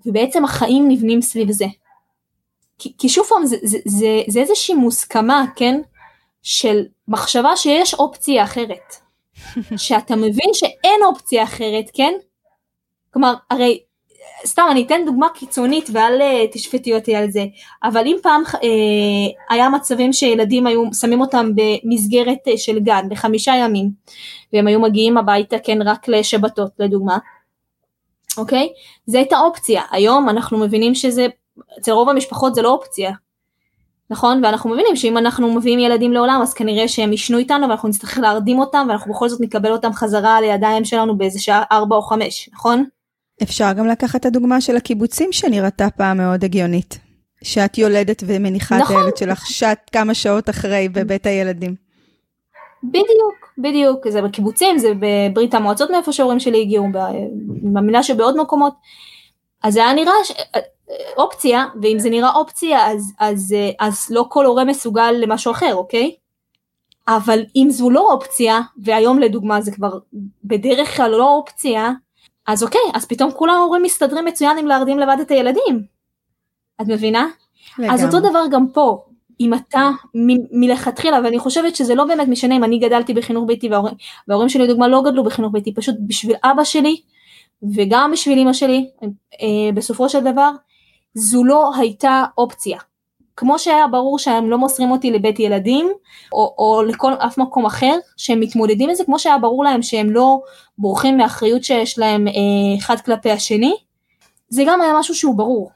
[0.05, 1.65] ובעצם החיים נבנים סביב זה.
[2.79, 5.81] כי, כי שוב פעם, זה, זה, זה, זה איזושהי מוסכמה, כן?
[6.43, 8.95] של מחשבה שיש אופציה אחרת.
[9.77, 12.13] שאתה מבין שאין אופציה אחרת, כן?
[13.13, 13.79] כלומר, הרי,
[14.45, 17.45] סתם אני אתן דוגמה קיצונית ואל אה, תשפטי אותי על זה,
[17.83, 23.55] אבל אם פעם אה, היה מצבים שילדים היו שמים אותם במסגרת אה, של גן בחמישה
[23.55, 23.91] ימים,
[24.53, 27.17] והם היו מגיעים הביתה כן רק לשבתות לדוגמה,
[28.37, 28.69] אוקיי?
[29.05, 31.27] זה הייתה אופציה, היום אנחנו מבינים שזה,
[31.79, 33.11] אצל רוב המשפחות זה לא אופציה,
[34.11, 34.45] נכון?
[34.45, 38.59] ואנחנו מבינים שאם אנחנו מביאים ילדים לעולם אז כנראה שהם ישנו איתנו ואנחנו נצטרך להרדים
[38.59, 42.85] אותם ואנחנו בכל זאת נקבל אותם חזרה לידיים שלנו באיזה שעה ארבע או חמש, נכון?
[43.43, 46.99] אפשר גם לקחת את הדוגמה של הקיבוצים שנראתה פעם מאוד הגיונית.
[47.43, 48.95] שאת יולדת ומניחה נכון.
[48.95, 51.75] את הילד שלך שעת כמה שעות אחרי בבית הילדים.
[52.83, 58.37] בדיוק, בדיוק, זה בקיבוצים, זה בברית המועצות מאיפה שההורים שלי הגיעו, ב- אני מאמינה שבעוד
[58.41, 58.73] מקומות.
[59.63, 60.31] אז זה היה נראה ש...
[61.17, 66.15] אופציה, ואם זה נראה אופציה אז, אז, אז לא כל הורה מסוגל למשהו אחר, אוקיי?
[67.07, 69.99] אבל אם זו לא אופציה, והיום לדוגמה זה כבר
[70.43, 71.91] בדרך כלל לא אופציה,
[72.47, 75.83] אז אוקיי, אז פתאום כולם ההורים מסתדרים מצוין עם להרדים לבד את הילדים.
[76.81, 77.27] את מבינה?
[77.89, 79.03] אז אותו דבר גם פה,
[79.39, 83.69] אם אתה מ- מלכתחילה, ואני חושבת שזה לא באמת משנה אם אני גדלתי בחינוך ביתי
[83.69, 83.93] וההורים,
[84.27, 87.01] וההורים שלי לדוגמה לא גדלו בחינוך ביתי, פשוט בשביל אבא שלי
[87.75, 88.89] וגם בשביל אמא שלי,
[89.41, 90.51] אה, בסופו של דבר,
[91.13, 92.77] זו לא הייתה אופציה.
[93.35, 95.91] כמו שהיה ברור שהם לא מוסרים אותי לבית ילדים
[96.33, 100.09] או, או לכל אף מקום אחר שהם מתמודדים עם זה כמו שהיה ברור להם שהם
[100.09, 100.41] לא
[100.77, 102.33] בורחים מאחריות שיש להם אה,
[102.77, 103.73] אחד כלפי השני
[104.49, 105.71] זה גם היה משהו שהוא ברור.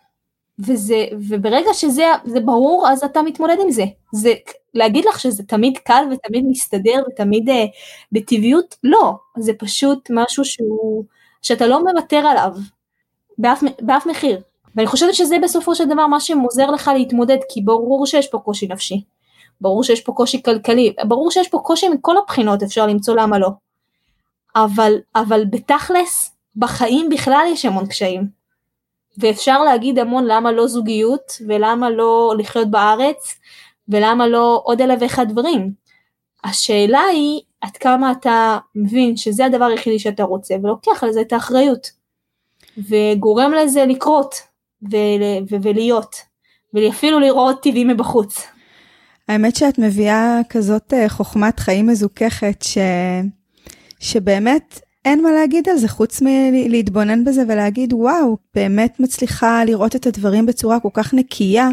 [0.59, 2.05] וזה וברגע שזה
[2.45, 3.83] ברור אז אתה מתמודד עם זה.
[4.13, 4.33] זה
[4.73, 7.65] להגיד לך שזה תמיד קל ותמיד מסתדר ותמיד אה,
[8.11, 9.13] בטבעיות לא.
[9.37, 11.03] זה פשוט משהו שהוא
[11.41, 12.51] שאתה לא מוותר עליו.
[13.37, 14.41] באף, באף מחיר
[14.75, 18.67] ואני חושבת שזה בסופו של דבר מה שעוזר לך להתמודד, כי ברור שיש פה קושי
[18.67, 19.03] נפשי,
[19.61, 23.49] ברור שיש פה קושי כלכלי, ברור שיש פה קושי מכל הבחינות, אפשר למצוא למה לא.
[24.55, 28.27] אבל, אבל בתכלס, בחיים בכלל יש המון קשיים.
[29.17, 33.35] ואפשר להגיד המון למה לא זוגיות, ולמה לא לחיות בארץ,
[33.89, 35.71] ולמה לא עוד אלף ואחד דברים.
[36.43, 41.33] השאלה היא עד כמה אתה מבין שזה הדבר היחידי שאתה רוצה, ולוקח על זה את
[41.33, 41.91] האחריות.
[42.77, 44.35] וגורם לזה לקרות.
[44.91, 46.15] ו- ולהיות,
[46.73, 48.47] ואפילו לראות טבעי מבחוץ.
[49.27, 52.77] האמת שאת מביאה כזאת אה, חוכמת חיים מזוככת, ש...
[53.99, 60.07] שבאמת אין מה להגיד על זה חוץ מלהתבונן בזה ולהגיד וואו, באמת מצליחה לראות את
[60.07, 61.69] הדברים בצורה כל כך נקייה,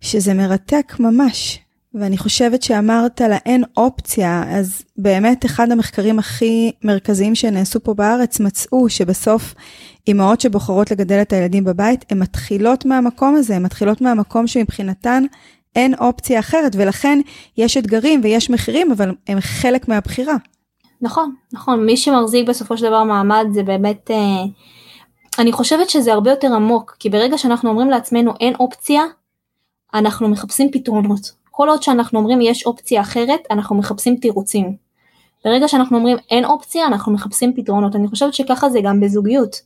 [0.00, 1.58] שזה מרתק ממש.
[2.00, 8.40] ואני חושבת שאמרת לה אין אופציה, אז באמת אחד המחקרים הכי מרכזיים שנעשו פה בארץ
[8.40, 9.54] מצאו שבסוף
[10.08, 15.24] אימהות שבוחרות לגדל את הילדים בבית, הן מתחילות מהמקום הזה, הן מתחילות מהמקום שמבחינתן
[15.76, 17.20] אין אופציה אחרת, ולכן
[17.56, 20.36] יש אתגרים ויש מחירים, אבל הם חלק מהבחירה.
[21.00, 24.44] נכון, נכון, מי שמחזיק בסופו של דבר מעמד זה באמת, אה,
[25.38, 29.02] אני חושבת שזה הרבה יותר עמוק, כי ברגע שאנחנו אומרים לעצמנו אין אופציה,
[29.94, 31.45] אנחנו מחפשים פתרונות.
[31.56, 34.76] כל עוד שאנחנו אומרים יש אופציה אחרת, אנחנו מחפשים תירוצים.
[35.44, 37.96] ברגע שאנחנו אומרים אין אופציה, אנחנו מחפשים פתרונות.
[37.96, 39.60] אני חושבת שככה זה גם בזוגיות.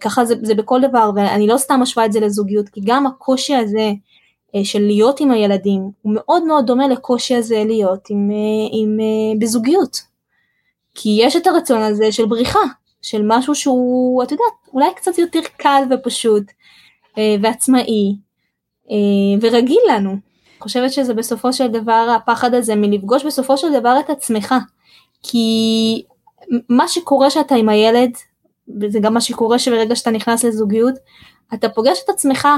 [0.00, 3.54] ככה זה, זה בכל דבר, ואני לא סתם משווה את זה לזוגיות, כי גם הקושי
[3.54, 3.92] הזה
[4.54, 9.00] אה, של להיות עם הילדים, הוא מאוד מאוד דומה לקושי הזה להיות עם, אה, עם,
[9.00, 10.02] אה, בזוגיות.
[10.94, 12.60] כי יש את הרצון הזה של בריחה,
[13.02, 16.42] של משהו שהוא, את יודעת, אולי קצת יותר קל ופשוט,
[17.42, 18.16] ועצמאי,
[19.40, 20.16] ורגיל לנו.
[20.66, 24.54] חושבת שזה בסופו של דבר הפחד הזה מלפגוש בסופו של דבר את עצמך.
[25.22, 26.02] כי
[26.68, 28.10] מה שקורה שאתה עם הילד
[28.80, 30.94] וזה גם מה שקורה שברגע שאתה נכנס לזוגיות,
[31.54, 32.48] אתה פוגש את עצמך.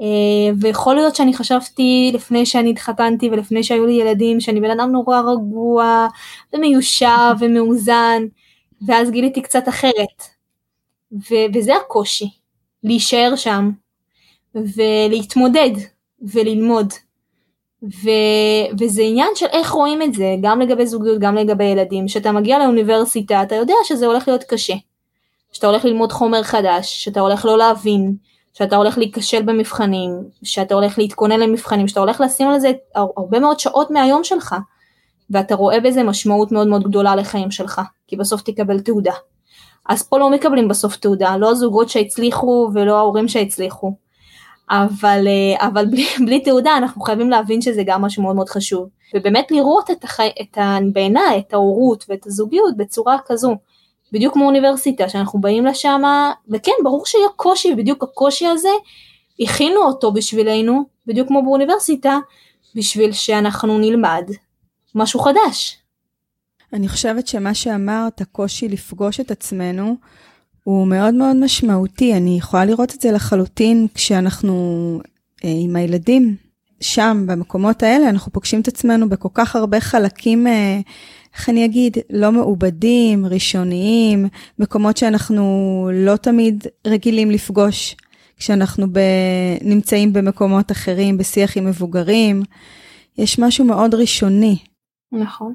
[0.00, 4.92] אה, ויכול להיות שאני חשבתי לפני שאני התחתנתי ולפני שהיו לי ילדים שאני בן אדם
[4.92, 6.08] נורא רגוע
[6.54, 8.22] ומיושב ומאוזן
[8.86, 10.22] ואז גיליתי קצת אחרת.
[11.12, 12.30] ו- וזה הקושי,
[12.84, 13.70] להישאר שם
[14.54, 15.70] ולהתמודד
[16.22, 16.92] וללמוד.
[17.82, 22.06] ו- וזה עניין של איך רואים את זה, גם לגבי זוגיות, גם לגבי ילדים.
[22.06, 24.74] כשאתה מגיע לאוניברסיטה, אתה יודע שזה הולך להיות קשה.
[25.52, 28.14] שאתה הולך ללמוד חומר חדש, שאתה הולך לא להבין,
[28.54, 30.10] שאתה הולך להיכשל במבחנים,
[30.42, 34.54] שאתה הולך להתכונן למבחנים, שאתה הולך לשים על זה הרבה מאוד שעות מהיום שלך.
[35.30, 39.12] ואתה רואה בזה משמעות מאוד מאוד גדולה לחיים שלך, כי בסוף תקבל תעודה.
[39.88, 43.92] אז פה לא מקבלים בסוף תעודה, לא הזוגות שהצליחו ולא ההורים שהצליחו.
[44.70, 48.88] אבל, אה, אבל בלי, בלי תעודה אנחנו חייבים להבין שזה גם משהו מאוד מאוד חשוב.
[49.14, 53.56] ובאמת לראות את, החי, את ה, בעיניי את ההורות ואת הזוגיות בצורה כזו.
[54.12, 56.02] בדיוק כמו אוניברסיטה שאנחנו באים לשם
[56.48, 58.68] וכן ברור שיהיה קושי ובדיוק הקושי הזה
[59.40, 62.18] הכינו אותו בשבילנו בדיוק כמו באוניברסיטה
[62.74, 64.24] בשביל שאנחנו נלמד
[64.94, 65.78] משהו חדש.
[66.72, 69.96] אני חושבת שמה שאמרת הקושי לפגוש את עצמנו
[70.70, 74.54] הוא מאוד מאוד משמעותי, אני יכולה לראות את זה לחלוטין כשאנחנו
[75.44, 76.36] אה, עם הילדים,
[76.80, 80.80] שם, במקומות האלה, אנחנו פוגשים את עצמנו בכל כך הרבה חלקים, אה,
[81.34, 84.28] איך אני אגיד, לא מעובדים, ראשוניים,
[84.58, 87.96] מקומות שאנחנו לא תמיד רגילים לפגוש
[88.36, 88.98] כשאנחנו ב...
[89.62, 92.42] נמצאים במקומות אחרים, בשיח עם מבוגרים.
[93.18, 94.56] יש משהו מאוד ראשוני.
[95.12, 95.52] נכון.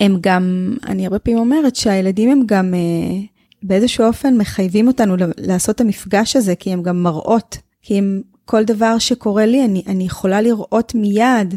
[0.00, 2.74] הם גם, אני הרבה פעמים אומרת שהילדים הם גם...
[2.74, 3.33] אה,
[3.66, 8.64] באיזשהו אופן מחייבים אותנו לעשות את המפגש הזה, כי הם גם מראות, כי הם, כל
[8.64, 11.54] דבר שקורה לי, אני, אני יכולה לראות מיד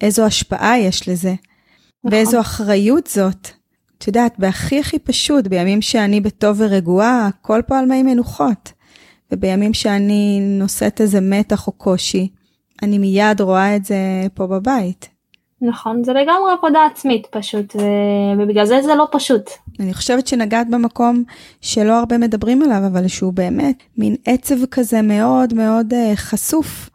[0.00, 1.34] איזו השפעה יש לזה,
[2.04, 2.18] נכון.
[2.18, 3.48] ואיזו אחריות זאת.
[3.98, 8.72] את יודעת, בהכי הכי פשוט, בימים שאני בטוב ורגועה, הכל פה על מי מנוחות.
[9.32, 12.28] ובימים שאני נושאת איזה מתח או קושי,
[12.82, 13.96] אני מיד רואה את זה
[14.34, 15.08] פה בבית.
[15.62, 17.76] נכון, זה לגמרי עבודה עצמית פשוט,
[18.38, 19.50] ובגלל זה זה לא פשוט.
[19.80, 21.24] אני חושבת שנגעת במקום
[21.60, 26.90] שלא הרבה מדברים עליו, אבל שהוא באמת מין עצב כזה מאוד מאוד uh, חשוף.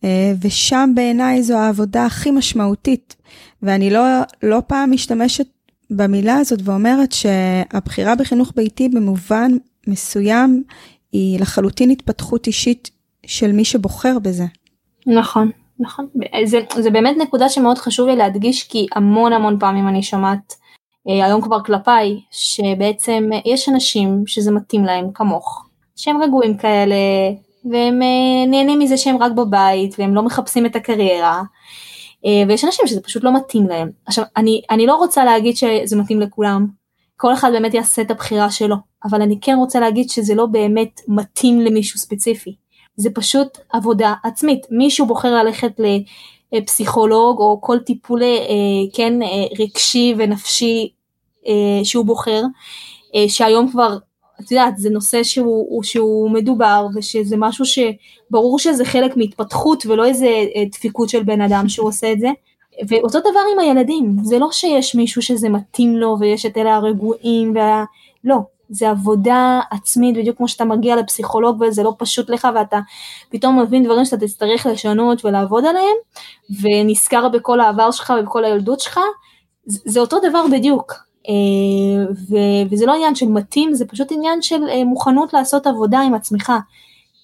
[0.00, 0.06] Uh,
[0.42, 3.16] ושם בעיניי זו העבודה הכי משמעותית.
[3.62, 4.02] ואני לא,
[4.42, 5.46] לא פעם משתמשת
[5.90, 9.52] במילה הזאת ואומרת שהבחירה בחינוך ביתי במובן
[9.86, 10.62] מסוים
[11.12, 12.90] היא לחלוטין התפתחות אישית
[13.26, 14.44] של מי שבוחר בזה.
[15.06, 15.50] נכון,
[15.84, 16.06] נכון.
[16.44, 20.54] זה, זה באמת נקודה שמאוד חשוב לי להדגיש כי המון המון פעמים אני שומעת
[21.08, 25.66] אה, היום כבר כלפיי שבעצם יש אנשים שזה מתאים להם כמוך,
[25.96, 26.94] שהם רגועים כאלה
[27.70, 31.42] והם אה, נהנים מזה שהם רק בבית והם לא מחפשים את הקריירה.
[32.26, 33.90] אה, ויש אנשים שזה פשוט לא מתאים להם.
[34.06, 36.66] עכשיו אני, אני לא רוצה להגיד שזה מתאים לכולם,
[37.16, 41.00] כל אחד באמת יעשה את הבחירה שלו, אבל אני כן רוצה להגיד שזה לא באמת
[41.08, 42.56] מתאים למישהו ספציפי.
[42.96, 44.66] זה פשוט עבודה עצמית.
[44.70, 45.80] מישהו בוחר ללכת
[46.52, 48.28] לפסיכולוג או כל טיפול אה,
[48.92, 49.28] כן אה,
[49.58, 50.88] רגשי ונפשי
[51.46, 52.42] אה, שהוא בוחר,
[53.28, 53.96] שהיום כבר,
[54.40, 60.28] את יודעת, זה נושא שהוא, שהוא מדובר ושזה משהו שברור שזה חלק מהתפתחות ולא איזה
[60.72, 62.28] דפיקות של בן אדם שהוא עושה את זה.
[62.88, 67.52] ואותו דבר עם הילדים, זה לא שיש מישהו שזה מתאים לו ויש את אלה הרגועים,
[67.56, 67.84] וה...
[68.24, 68.36] לא,
[68.70, 72.78] זה עבודה עצמית, בדיוק כמו שאתה מגיע לפסיכולוג וזה לא פשוט לך ואתה
[73.28, 75.96] פתאום מבין דברים שאתה תצטרך לשנות ולעבוד עליהם,
[76.62, 79.00] ונזכר בכל העבר שלך ובכל הילדות שלך,
[79.66, 80.92] זה אותו דבר בדיוק.
[81.28, 86.00] אה, ו- וזה לא עניין של מתאים, זה פשוט עניין של אה, מוכנות לעשות עבודה
[86.00, 86.52] עם עצמך.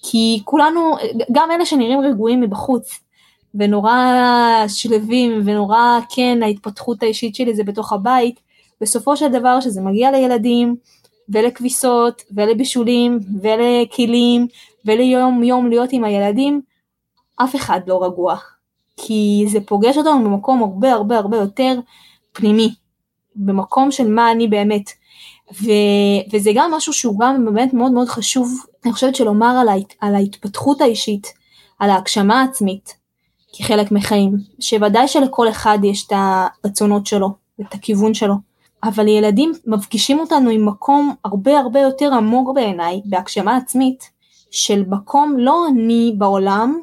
[0.03, 0.95] כי כולנו,
[1.31, 2.99] גם אלה שנראים רגועים מבחוץ,
[3.55, 3.97] ונורא
[4.67, 8.39] שלווים ונורא כן ההתפתחות האישית שלי זה בתוך הבית,
[8.81, 10.75] בסופו של דבר שזה מגיע לילדים
[11.31, 14.47] ולכביסות ולבישולים ולכלים
[14.85, 16.61] וליום יום להיות עם הילדים,
[17.35, 18.35] אף אחד לא רגוע.
[18.97, 21.79] כי זה פוגש אותנו במקום הרבה הרבה הרבה יותר
[22.31, 22.73] פנימי,
[23.35, 24.89] במקום של מה אני באמת.
[25.53, 25.69] ו,
[26.33, 30.15] וזה גם משהו שהוא גם באמת מאוד מאוד חשוב, אני חושבת שלומר על, ההת, על
[30.15, 31.33] ההתפתחות האישית,
[31.79, 32.95] על ההגשמה העצמית,
[33.53, 37.29] כחלק מחיים, שוודאי שלכל אחד יש את הרצונות שלו,
[37.61, 38.35] את הכיוון שלו,
[38.83, 44.09] אבל ילדים מפגישים אותנו עם מקום הרבה הרבה יותר עמוק בעיניי, בהגשמה עצמית,
[44.51, 46.79] של מקום לא אני בעולם,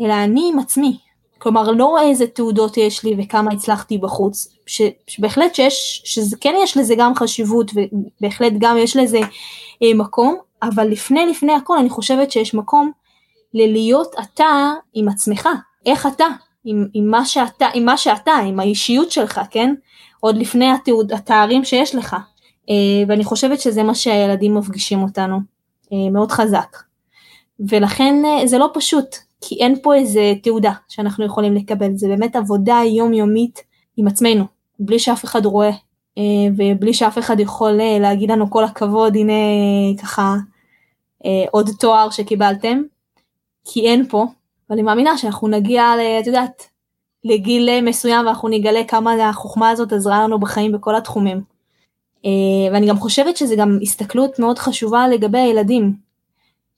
[0.00, 0.98] אלא אני עם עצמי.
[1.38, 6.76] כלומר לא איזה תעודות יש לי וכמה הצלחתי בחוץ, ש, שבהחלט שיש, שזה כן יש
[6.76, 9.20] לזה גם חשיבות ובהחלט גם יש לזה
[9.82, 12.90] אה, מקום, אבל לפני לפני הכל אני חושבת שיש מקום
[13.54, 15.48] ללהיות אתה עם עצמך,
[15.86, 16.26] איך אתה,
[16.64, 19.74] עם, עם, מה שאתה, עם מה שאתה, עם האישיות שלך, כן?
[20.24, 22.16] עוד לפני התיעוד, התארים שיש לך.
[22.70, 22.74] אה,
[23.08, 25.38] ואני חושבת שזה מה שהילדים מפגישים אותנו
[25.92, 26.76] אה, מאוד חזק.
[27.68, 32.36] ולכן אה, זה לא פשוט, כי אין פה איזה תעודה שאנחנו יכולים לקבל, זה באמת
[32.36, 33.62] עבודה יומיומית
[33.96, 34.44] עם עצמנו,
[34.78, 35.70] בלי שאף אחד רואה,
[36.56, 39.32] ובלי שאף אחד יכול להגיד לנו כל הכבוד, הנה
[40.02, 40.36] ככה
[41.50, 42.82] עוד תואר שקיבלתם,
[43.64, 44.26] כי אין פה,
[44.70, 45.84] ואני מאמינה שאנחנו נגיע,
[46.20, 46.62] את יודעת,
[47.24, 51.40] לגיל מסוים ואנחנו נגלה כמה החוכמה הזאת עזרה לנו בחיים בכל התחומים.
[52.24, 52.30] אה,
[52.72, 56.04] ואני גם חושבת שזה גם הסתכלות מאוד חשובה לגבי הילדים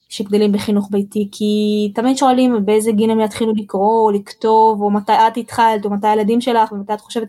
[0.09, 5.11] שגדלים בחינוך ביתי, כי תמיד שואלים באיזה גיל הם יתחילו לקרוא או לכתוב, או מתי
[5.11, 7.27] את התחלת, או מתי הילדים שלך, ומתי את חושבת.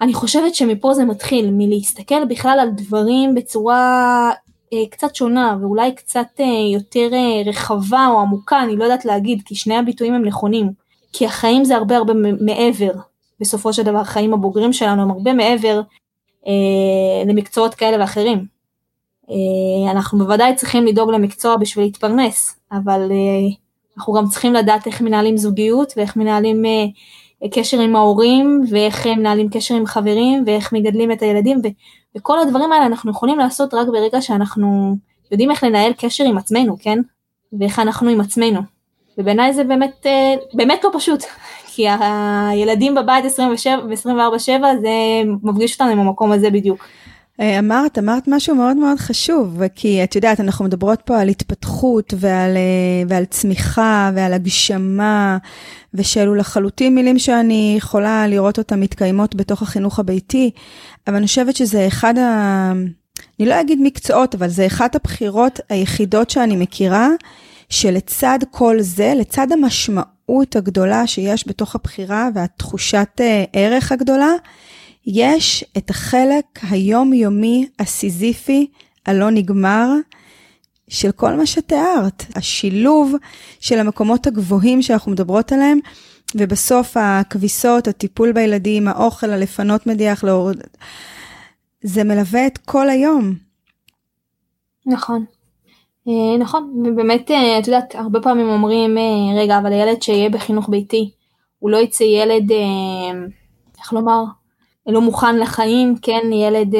[0.00, 4.30] אני חושבת שמפה זה מתחיל, מלהסתכל בכלל על דברים בצורה
[4.72, 6.44] אה, קצת שונה, ואולי קצת אה,
[6.74, 10.83] יותר אה, רחבה או עמוקה, אני לא יודעת להגיד, כי שני הביטויים הם נכונים.
[11.16, 12.92] כי החיים זה הרבה הרבה מעבר,
[13.40, 15.80] בסופו של דבר החיים הבוגרים שלנו הם הרבה מעבר
[16.46, 18.46] אה, למקצועות כאלה ואחרים.
[19.30, 23.54] אה, אנחנו בוודאי צריכים לדאוג למקצוע בשביל להתפרנס, אבל אה,
[23.96, 29.48] אנחנו גם צריכים לדעת איך מנהלים זוגיות ואיך מנהלים אה, קשר עם ההורים ואיך מנהלים
[29.48, 31.68] קשר עם חברים ואיך מגדלים את הילדים ו,
[32.16, 34.96] וכל הדברים האלה אנחנו יכולים לעשות רק ברגע שאנחנו
[35.30, 36.98] יודעים איך לנהל קשר עם עצמנו, כן?
[37.58, 38.73] ואיך אנחנו עם עצמנו.
[39.18, 41.24] ובעיניי זה באמת, אה, באמת לא פשוט,
[41.72, 43.28] כי הילדים בבית 24-7
[44.80, 44.90] זה
[45.42, 46.84] מפגיש אותנו עם המקום הזה בדיוק.
[47.40, 52.14] אה, אמרת, אמרת משהו מאוד מאוד חשוב, כי את יודעת, אנחנו מדברות פה על התפתחות
[52.16, 55.38] ועל, אה, ועל צמיחה ועל הגשמה,
[55.94, 60.50] ושאלו לחלוטין מילים שאני יכולה לראות אותן מתקיימות בתוך החינוך הביתי,
[61.06, 62.72] אבל אני חושבת שזה אחד ה...
[63.40, 67.08] אני לא אגיד מקצועות, אבל זה אחת הבחירות היחידות שאני מכירה,
[67.68, 74.32] שלצד כל זה, לצד המשמעות הגדולה שיש בתוך הבחירה והתחושת אה, ערך הגדולה,
[75.06, 78.66] יש את החלק היומיומי הסיזיפי
[79.06, 79.88] הלא נגמר
[80.88, 82.24] של כל מה שתיארת.
[82.34, 83.14] השילוב
[83.60, 85.78] של המקומות הגבוהים שאנחנו מדברות עליהם,
[86.34, 90.56] ובסוף הכביסות, הטיפול בילדים, האוכל, הלפנות מדיח, להורד...
[91.82, 93.34] זה מלווה את כל היום.
[94.86, 95.24] נכון.
[96.08, 100.68] אה, נכון, ובאמת, אה, את יודעת, הרבה פעמים אומרים, אה, רגע, אבל הילד שיהיה בחינוך
[100.68, 101.10] ביתי,
[101.58, 102.50] הוא לא יצא ילד,
[103.78, 104.24] איך לומר,
[104.86, 106.74] לא מוכן לחיים, כן, ילד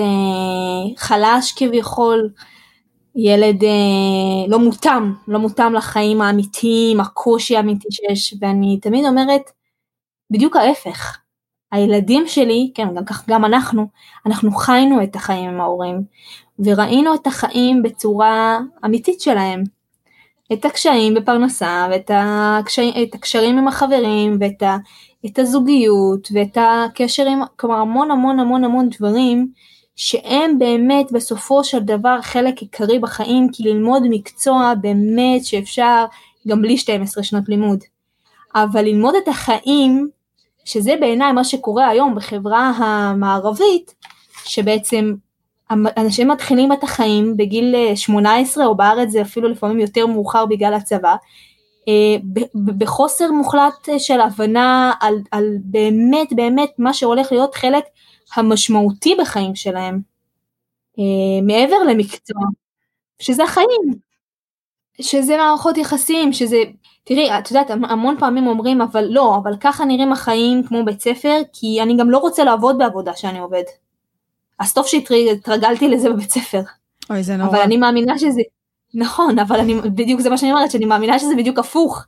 [0.97, 2.31] חלש כביכול,
[3.17, 3.65] ילד
[4.49, 9.51] לא מותאם, לא מותאם לחיים האמיתיים, הקושי האמיתי שיש, ואני תמיד אומרת,
[10.31, 11.19] בדיוק ההפך.
[11.73, 13.87] הילדים שלי, כן, גם כך גם אנחנו,
[14.27, 16.03] אנחנו חיינו את החיים עם ההורים,
[16.59, 19.65] וראינו את החיים בצורה אמיתית שלהם.
[20.53, 24.77] את הקשיים בפרנסה, ואת הקשיים, הקשרים עם החברים, ואת ה,
[25.27, 29.49] את הזוגיות, ואת הקשר עם, כלומר המון המון המון המון דברים,
[29.97, 36.05] שהם באמת בסופו של דבר חלק עיקרי בחיים, כי ללמוד מקצוע באמת שאפשר
[36.49, 37.79] גם בלי 12 שנות לימוד.
[38.55, 40.09] אבל ללמוד את החיים,
[40.65, 43.95] שזה בעיניי מה שקורה היום בחברה המערבית,
[44.45, 45.15] שבעצם
[45.71, 50.75] אנשים מתחילים את החיים בגיל 18 אה, או בארץ זה אפילו לפעמים יותר מאוחר בגלל
[50.75, 51.17] הצבא,
[51.89, 52.17] אה,
[52.79, 57.85] בחוסר מוחלט של הבנה על, על באמת באמת מה שהולך להיות חלק
[58.37, 60.01] המשמעותי בחיים שלהם,
[60.99, 62.43] אה, מעבר למקצוע,
[63.19, 63.81] שזה החיים,
[65.01, 66.57] שזה מערכות יחסים, שזה,
[67.05, 71.43] תראי, את יודעת, המון פעמים אומרים, אבל לא, אבל ככה נראים החיים כמו בית ספר,
[71.53, 73.63] כי אני גם לא רוצה לעבוד בעבודה שאני עובד.
[74.59, 76.61] אז טוב שהתרגלתי לזה בבית ספר.
[77.11, 77.49] אוי, זה נורא.
[77.49, 78.41] אבל אני מאמינה שזה,
[78.95, 82.05] נכון, אבל אני, בדיוק זה מה שאני אומרת, שאני מאמינה שזה בדיוק הפוך.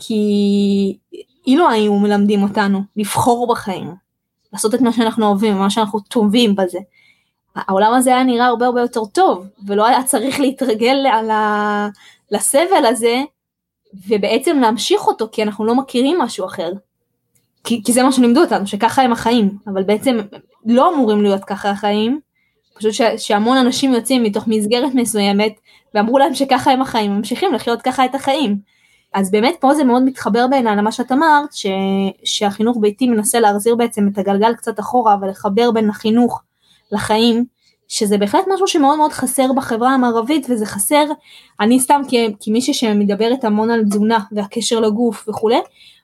[0.00, 0.98] כי
[1.46, 3.94] אילו היו מלמדים אותנו לבחור בחיים,
[4.52, 6.78] לעשות את מה שאנחנו אוהבים, מה שאנחנו טובים בזה.
[7.56, 11.88] העולם הזה היה נראה הרבה הרבה יותר טוב, ולא היה צריך להתרגל ה...
[12.30, 13.22] לסבל הזה,
[14.08, 16.72] ובעצם להמשיך אותו, כי אנחנו לא מכירים משהו אחר.
[17.64, 20.18] כי, כי זה מה שלימדו אותנו, שככה הם החיים, אבל בעצם
[20.66, 22.20] לא אמורים להיות ככה החיים,
[22.74, 25.52] פשוט ש, שהמון אנשים יוצאים מתוך מסגרת מסוימת,
[25.94, 28.58] ואמרו להם שככה הם החיים, ממשיכים לחיות ככה את החיים.
[29.14, 31.66] אז באמת פה זה מאוד מתחבר בעיניי למה שאת אמרת, ש,
[32.24, 36.42] שהחינוך ביתי מנסה להחזיר בעצם את הגלגל קצת אחורה ולחבר בין החינוך
[36.92, 37.44] לחיים,
[37.88, 41.04] שזה בהחלט משהו שמאוד מאוד חסר בחברה המערבית וזה חסר,
[41.60, 42.02] אני סתם
[42.40, 45.60] כמישהי שמדברת המון על תזונה והקשר לגוף וכולי,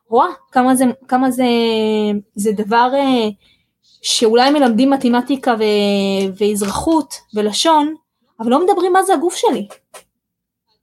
[0.09, 1.45] רואה כמה זה, כמה זה,
[2.35, 3.29] זה דבר אה,
[4.03, 5.63] שאולי מלמדים מתמטיקה ו,
[6.39, 7.95] ואזרחות ולשון,
[8.41, 9.69] אבל לא מדברים מה זה הגוף שלי.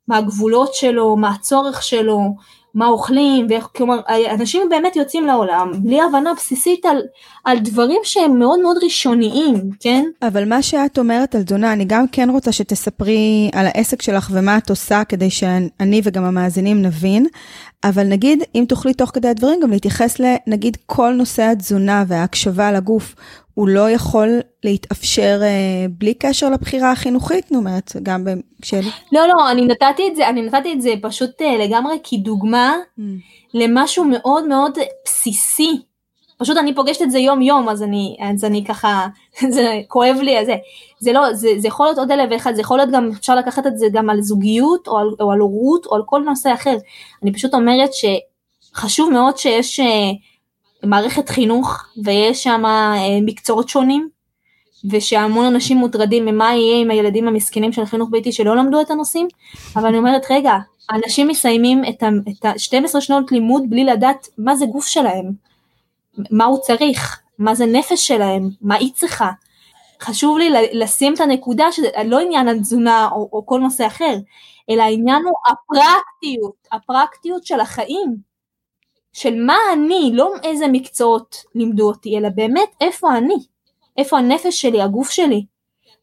[0.07, 2.19] מה הגבולות שלו, מה הצורך שלו,
[2.75, 3.99] מה אוכלים, ואיך, כלומר,
[4.33, 7.01] אנשים באמת יוצאים לעולם בלי הבנה בסיסית על,
[7.43, 10.05] על דברים שהם מאוד מאוד ראשוניים, כן?
[10.21, 14.57] אבל מה שאת אומרת על תזונה, אני גם כן רוצה שתספרי על העסק שלך ומה
[14.57, 17.27] את עושה, כדי שאני וגם המאזינים נבין,
[17.83, 23.15] אבל נגיד, אם תוכלי תוך כדי הדברים גם להתייחס לנגיד כל נושא התזונה וההקשבה לגוף,
[23.55, 28.27] הוא לא יכול להתאפשר אה, בלי קשר לבחירה החינוכית, נו, אומרת, גם
[28.61, 28.89] כשלי.
[29.11, 33.01] לא, לא, אני נתתי את זה, אני נתתי את זה פשוט אה, לגמרי כדוגמה mm.
[33.53, 35.81] למשהו מאוד מאוד בסיסי.
[36.37, 39.07] פשוט אני פוגשת את זה יום יום, אז אני, אז אני ככה,
[39.55, 40.55] זה כואב לי, זה,
[40.99, 43.67] זה לא, זה, זה יכול להיות עוד אלף ואחד, זה יכול להיות גם, אפשר לקחת
[43.67, 46.77] את זה גם על זוגיות, או על, או על הורות, או על כל נושא אחר.
[47.23, 50.11] אני פשוט אומרת שחשוב מאוד שיש, אה,
[50.85, 54.09] מערכת חינוך ויש שם אה, מקצועות שונים
[54.91, 59.27] ושהמון אנשים מוטרדים ממה יהיה עם הילדים המסכנים של החינוך ביתי שלא למדו את הנושאים,
[59.75, 60.53] אבל אני אומרת רגע,
[60.91, 65.31] אנשים מסיימים את ה-12 שנות לימוד בלי לדעת מה זה גוף שלהם,
[66.31, 69.31] מה הוא צריך, מה זה נפש שלהם, מה היא צריכה.
[70.01, 74.17] חשוב לי לשים את הנקודה שזה לא עניין התזונה או, או כל נושא אחר,
[74.69, 78.34] אלא העניין הוא הפרקטיות, הפרקטיות של החיים.
[79.15, 83.35] של מה אני, לא איזה מקצועות לימדו אותי, אלא באמת איפה אני,
[83.97, 85.45] איפה הנפש שלי, הגוף שלי.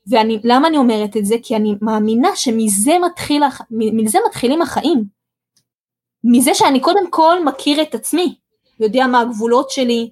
[0.06, 1.34] ולמה אני אומרת את זה?
[1.42, 5.04] כי אני מאמינה שמזה מתחיל, מזה מתחילים החיים.
[6.24, 8.34] מזה שאני קודם כל מכיר את עצמי,
[8.80, 10.10] יודע מה הגבולות שלי,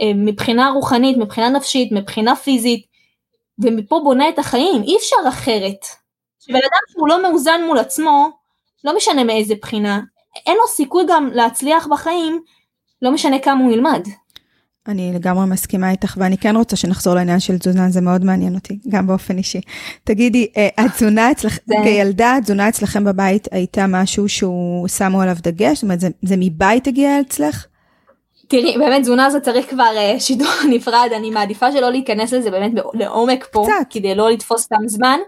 [0.00, 2.86] אה, מבחינה רוחנית, מבחינה נפשית, מבחינה פיזית,
[3.58, 5.86] ומפה בונה את החיים, אי אפשר אחרת.
[6.40, 8.30] שבן אדם שהוא לא מאוזן מול עצמו,
[8.84, 10.00] לא משנה מאיזה בחינה,
[10.46, 12.40] אין לו סיכוי גם להצליח בחיים,
[13.02, 14.06] לא משנה כמה הוא ילמד.
[14.88, 18.78] אני לגמרי מסכימה איתך, ואני כן רוצה שנחזור לעניין של תזונה, זה מאוד מעניין אותי,
[18.88, 19.60] גם באופן אישי.
[20.04, 21.74] תגידי, אה, התזונה אצלך, זה...
[21.84, 25.74] כילדה, התזונה אצלכם בבית הייתה משהו שהוא שמו עליו דגש?
[25.74, 27.66] זאת אומרת, זה, זה מבית הגיע אצלך?
[28.48, 32.72] תראי, באמת תזונה זה צריך כבר uh, שידור נפרד, אני מעדיפה שלא להיכנס לזה באמת
[32.94, 33.86] לעומק פה, קצת.
[33.90, 35.18] כדי לא לתפוס סתם זמן,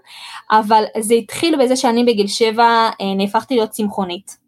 [0.50, 4.47] אבל זה התחיל בזה שאני בגיל שבע uh, נהפכתי להיות צמחונית.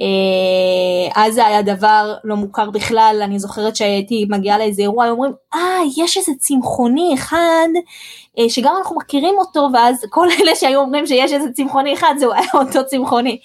[0.00, 5.32] אה, אז זה היה דבר לא מוכר בכלל, אני זוכרת שהייתי מגיעה לאיזה אירוע, אומרים,
[5.54, 7.68] אה, יש איזה צמחוני אחד,
[8.38, 12.32] אה, שגם אנחנו מכירים אותו, ואז כל אלה שהיו אומרים שיש איזה צמחוני אחד, זהו,
[12.32, 13.40] היה אותו צמחוני.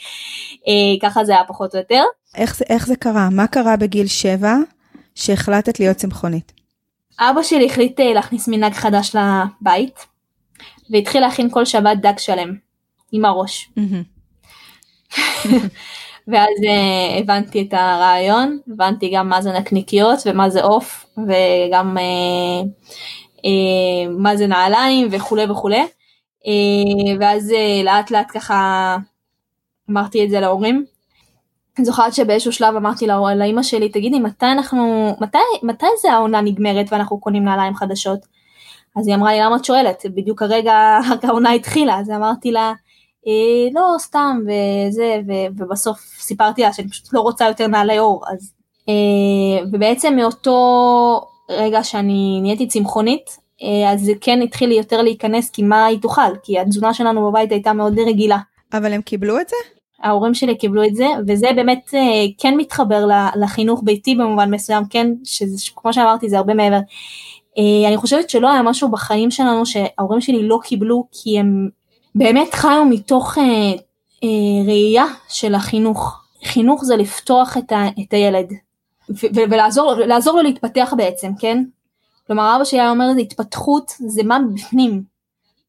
[0.68, 2.04] אה, ככה זה היה פחות או יותר.
[2.36, 3.30] איך איך זה קרה?
[3.32, 4.56] מה קרה בגיל שבע
[5.16, 6.52] שהחלטת להיות צמחונית?
[7.20, 10.06] אבא שלי החליט להכניס מנהג חדש לבית.
[10.90, 12.56] והתחיל להכין כל שבת דג שלם,
[13.12, 13.70] עם הראש.
[16.28, 22.68] ואז uh, הבנתי את הרעיון, הבנתי גם מה זה נקניקיות ומה זה עוף, וגם uh,
[23.38, 25.84] uh, מה זה נעליים וכולי וכולי.
[26.44, 28.98] Uh, ואז uh, לאט לאט ככה
[29.90, 30.86] אמרתי את זה להורים.
[31.78, 36.42] אני זוכרת שבאיזשהו שלב אמרתי לה, לאמא שלי, תגידי, מתי אנחנו, מתי, מתי זה העונה
[36.42, 38.20] נגמרת ואנחנו קונים נעליים חדשות?
[38.96, 40.04] אז היא אמרה לי, למה את שואלת?
[40.16, 42.74] בדיוק הרגע העונה התחילה, אז אמרתי לה,
[43.28, 48.24] אה, לא, סתם, וזה, ו, ובסוף סיפרתי לה שאני פשוט לא רוצה יותר נעלי אור,
[48.28, 48.54] אז...
[48.90, 55.50] אה, ובעצם מאותו רגע שאני נהייתי צמחונית, אה, אז זה כן התחיל לי יותר להיכנס,
[55.50, 56.36] כי מה היא תאכל?
[56.44, 58.38] כי התזונה שלנו בבית הייתה מאוד רגילה.
[58.74, 59.56] אבל הם קיבלו את זה?
[60.04, 63.06] ההורים שלי קיבלו את זה, וזה באמת אה, כן מתחבר
[63.36, 65.12] לחינוך ביתי במובן מסוים, כן,
[65.58, 66.80] שכמו שאמרתי זה הרבה מעבר.
[67.58, 71.70] אה, אני חושבת שלא היה משהו בחיים שלנו שההורים שלי לא קיבלו, כי הם
[72.16, 73.44] באמת חיו מתוך אה,
[74.66, 76.22] ראייה של החינוך.
[76.44, 78.54] חינוך זה לפתוח את, ה, את הילד,
[79.36, 81.64] ולעזור לו להתפתח בעצם, כן?
[82.28, 85.04] כלומר אבא שלי היה אומר התפתחות זה מה בפנים,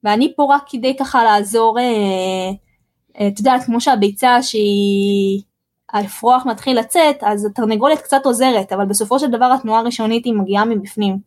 [0.05, 5.43] ואני פה רק כדי ככה לעזור אה, את יודעת, כמו שהביצה שהיא,
[5.93, 10.65] האפרוח מתחיל לצאת, אז התרנגולת קצת עוזרת, אבל בסופו של דבר התנועה הראשונית היא מגיעה
[10.65, 11.19] מבפנים.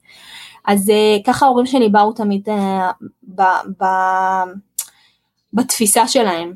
[0.66, 2.52] אז uh, ככה ההורים שלי באו תמיד uh,
[3.36, 3.42] ב,
[3.82, 3.86] ב,
[5.54, 6.54] בתפיסה שלהם.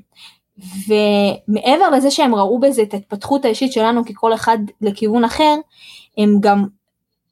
[0.58, 5.56] ומעבר לזה שהם ראו בזה את ההתפתחות האישית שלנו ככל אחד לכיוון אחר,
[6.18, 6.66] הם גם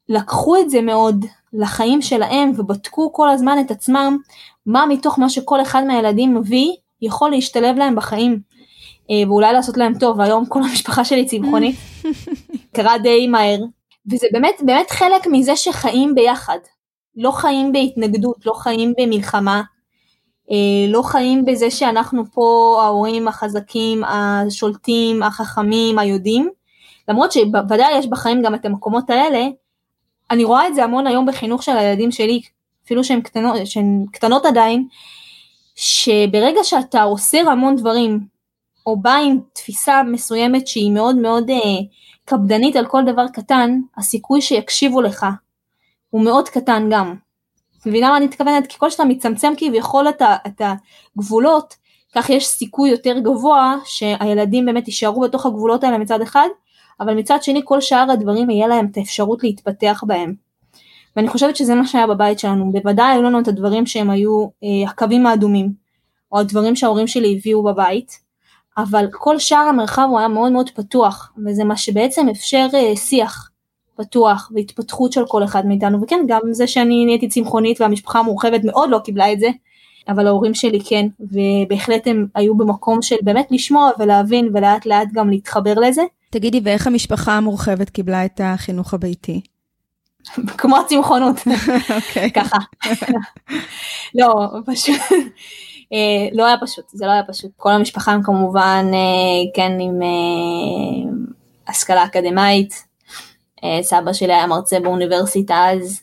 [0.09, 4.17] לקחו את זה מאוד לחיים שלהם ובדקו כל הזמן את עצמם
[4.65, 8.39] מה מתוך מה שכל אחד מהילדים מביא יכול להשתלב להם בחיים
[9.11, 11.75] אה, ואולי לעשות להם טוב, היום כל המשפחה שלי צמחונית,
[12.75, 13.59] קרה די מהר,
[14.11, 16.57] וזה באמת באמת חלק מזה שחיים ביחד,
[17.15, 19.61] לא חיים בהתנגדות, לא חיים במלחמה,
[20.87, 26.49] לא חיים בזה שאנחנו פה ההורים החזקים, השולטים, החכמים, היודעים,
[27.07, 29.47] למרות שבוודאי יש בחיים גם את המקומות האלה,
[30.31, 32.41] אני רואה את זה המון היום בחינוך של הילדים שלי,
[32.85, 33.55] אפילו שהן קטנות,
[34.11, 34.87] קטנות עדיין,
[35.75, 38.19] שברגע שאתה אוסר המון דברים,
[38.85, 41.57] או בא עם תפיסה מסוימת שהיא מאוד מאוד אה,
[42.25, 45.25] קפדנית על כל דבר קטן, הסיכוי שיקשיבו לך
[46.09, 47.15] הוא מאוד קטן גם.
[47.85, 48.67] מבינה מה אני מתכוונת?
[48.67, 50.61] ככל שאתה מצמצם כביכול את, את
[51.17, 51.75] הגבולות,
[52.15, 56.47] כך יש סיכוי יותר גבוה שהילדים באמת יישארו בתוך הגבולות האלה מצד אחד,
[56.99, 60.33] אבל מצד שני כל שאר הדברים יהיה להם את האפשרות להתפתח בהם.
[61.15, 64.89] ואני חושבת שזה מה שהיה בבית שלנו, בוודאי היו לנו את הדברים שהם היו אה,
[64.89, 65.73] הקווים האדומים,
[66.31, 68.19] או הדברים שההורים שלי הביאו בבית,
[68.77, 73.50] אבל כל שאר המרחב הוא היה מאוד מאוד פתוח, וזה מה שבעצם אפשר אה, שיח
[74.01, 78.89] פתוח והתפתחות של כל אחד מאיתנו, וכן, גם זה שאני נהייתי צמחונית והמשפחה המורחבת מאוד
[78.89, 79.49] לא קיבלה את זה,
[80.07, 85.29] אבל ההורים שלי כן, ובהחלט הם היו במקום של באמת לשמוע ולהבין ולאט לאט גם
[85.29, 86.01] להתחבר לזה.
[86.29, 89.41] תגידי, ואיך המשפחה המורחבת קיבלה את החינוך הביתי?
[90.59, 91.35] כמו הצמחונות,
[91.95, 92.31] אוקיי.
[92.31, 92.57] ככה.
[94.19, 95.01] לא, פשוט,
[95.93, 97.51] אה, לא היה פשוט, זה לא היה פשוט.
[97.57, 101.11] כל המשפחה הם כמובן, אה, כן, עם אה,
[101.67, 102.90] השכלה אקדמאית.
[103.81, 106.01] סבא שלי היה מרצה באוניברסיטה אז.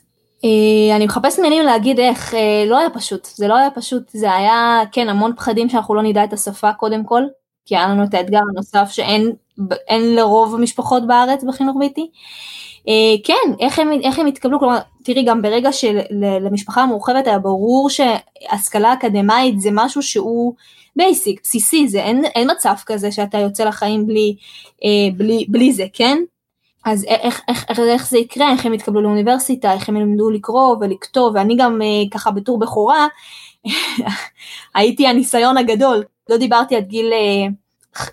[0.95, 2.33] אני מחפשת מילים להגיד איך,
[2.67, 6.23] לא היה פשוט, זה לא היה פשוט, זה היה, כן, המון פחדים שאנחנו לא נדע
[6.23, 7.23] את השפה קודם כל,
[7.65, 9.31] כי היה לנו את האתגר הנוסף שאין
[9.89, 12.09] לרוב המשפחות בארץ בחינוך ביתי.
[12.87, 17.89] אה, כן, איך הם, איך הם התקבלו, כלומר, תראי גם ברגע שלמשפחה המורחבת היה ברור
[17.89, 20.53] שהשכלה אקדמאית זה משהו שהוא
[20.95, 24.35] basic, בסיסי, זה אין, אין מצב כזה שאתה יוצא לחיים בלי,
[24.83, 26.17] אה, בלי, בלי זה, כן?
[26.85, 30.75] אז איך, איך, איך, איך זה יקרה, איך הם יתקבלו לאוניברסיטה, איך הם ילמדו לקרוא
[30.79, 33.07] ולכתוב, ואני גם אה, ככה בתור בכורה,
[34.75, 37.47] הייתי הניסיון הגדול, לא דיברתי עד גיל אה,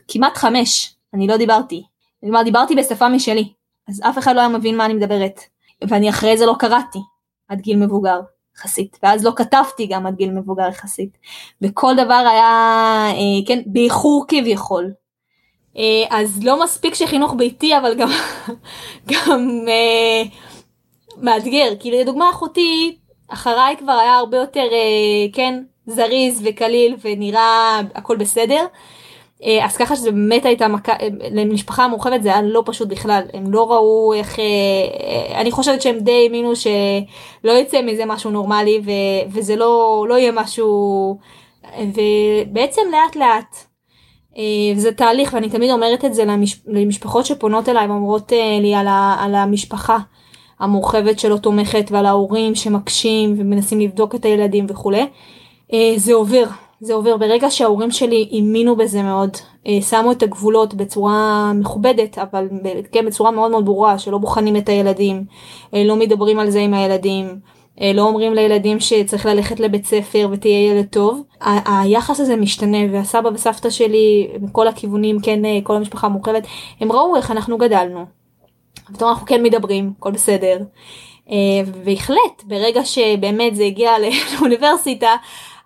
[0.08, 1.82] כמעט חמש, אני לא דיברתי,
[2.20, 3.52] כלומר דיברתי בשפה משלי,
[3.88, 5.40] אז אף אחד לא היה מבין מה אני מדברת.
[5.88, 6.98] ואני אחרי זה לא קראתי
[7.48, 8.20] עד גיל מבוגר
[8.56, 11.18] יחסית, ואז לא כתבתי גם עד גיל מבוגר יחסית.
[11.62, 12.50] וכל דבר היה,
[13.10, 14.92] אה, כן, באיחור כביכול.
[15.76, 18.08] אה, אז לא מספיק שחינוך ביתי, אבל גם,
[19.10, 20.22] גם אה,
[21.22, 21.72] מאתגר.
[21.80, 22.96] כי לדוגמה אחותי,
[23.28, 28.66] אחריי כבר היה הרבה יותר, אה, כן, זריז וקליל ונראה הכל בסדר.
[29.62, 30.92] אז ככה שזה באמת הייתה מכה,
[31.30, 34.38] למשפחה המורחבת זה היה לא פשוט בכלל, הם לא ראו איך,
[35.34, 38.90] אני חושבת שהם די האמינו שלא יצא מזה משהו נורמלי ו,
[39.28, 41.18] וזה לא, לא יהיה משהו,
[41.78, 43.65] ובעצם לאט לאט,
[44.76, 49.16] זה תהליך ואני תמיד אומרת את זה למש, למשפחות שפונות אליי ואומרות לי על, ה,
[49.20, 49.98] על המשפחה
[50.60, 55.06] המורחבת שלא תומכת ועל ההורים שמקשים ומנסים לבדוק את הילדים וכולי.
[55.72, 56.44] אה, זה עובר,
[56.80, 57.16] זה עובר.
[57.16, 59.30] ברגע שההורים שלי האמינו בזה מאוד,
[59.66, 62.48] אה, שמו את הגבולות בצורה מכובדת, אבל
[62.92, 65.24] כן, בצורה מאוד מאוד ברורה, שלא בוחנים את הילדים,
[65.74, 67.55] אה, לא מדברים על זה עם הילדים, אה,
[67.94, 71.22] לא אומרים לילדים שצריך ללכת לבית ספר ותהיה ילד טוב.
[71.40, 76.46] ה- היחס הזה משתנה, והסבא וסבתא שלי, מכל הכיוונים, כן, אה, כל המשפחה המורחבת,
[76.80, 78.04] הם ראו איך אנחנו גדלנו.
[78.94, 80.58] פתאום אנחנו כן מדברים, הכל בסדר.
[81.30, 81.36] אה,
[81.84, 83.92] בהחלט, ברגע שבאמת זה הגיע
[84.40, 85.10] לאוניברסיטה,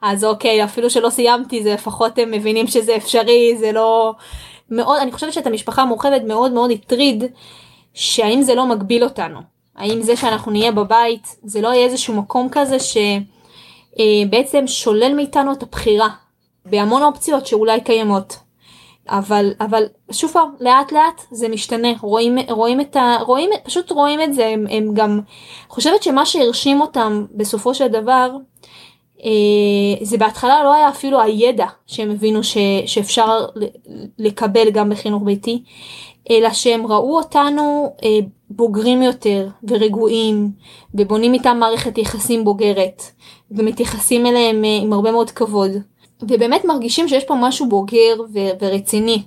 [0.03, 4.15] אז אוקיי, אפילו שלא סיימתי, זה לפחות הם מבינים שזה אפשרי, זה לא...
[4.71, 7.25] מאוד, אני חושבת שאת המשפחה המורחבת מאוד מאוד הטריד,
[7.95, 9.60] שהאם זה לא מגביל אותנו.
[9.81, 12.77] האם זה שאנחנו נהיה בבית, זה לא יהיה איזשהו מקום כזה
[13.99, 16.09] שבעצם שולל מאיתנו את הבחירה
[16.67, 18.37] בהמון אופציות שאולי קיימות.
[19.09, 23.17] אבל אבל שוב פעם לאט לאט זה משתנה רואים רואים את ה...
[23.27, 25.21] רואים פשוט רואים את זה הם, הם גם
[25.69, 28.31] חושבת שמה שהרשים אותם בסופו של דבר
[29.25, 29.31] אה,
[30.03, 32.57] זה בהתחלה לא היה אפילו הידע שהם הבינו ש,
[32.87, 33.47] שאפשר
[34.19, 35.63] לקבל גם בחינוך ביתי
[36.31, 38.19] אלא שהם ראו אותנו אה,
[38.51, 40.51] בוגרים יותר ורגועים
[40.95, 43.03] ובונים איתם מערכת יחסים בוגרת
[43.51, 45.71] ומתייחסים אליהם אה, עם הרבה מאוד כבוד.
[46.23, 49.23] ובאמת מרגישים שיש פה משהו בוגר ו- ורציני,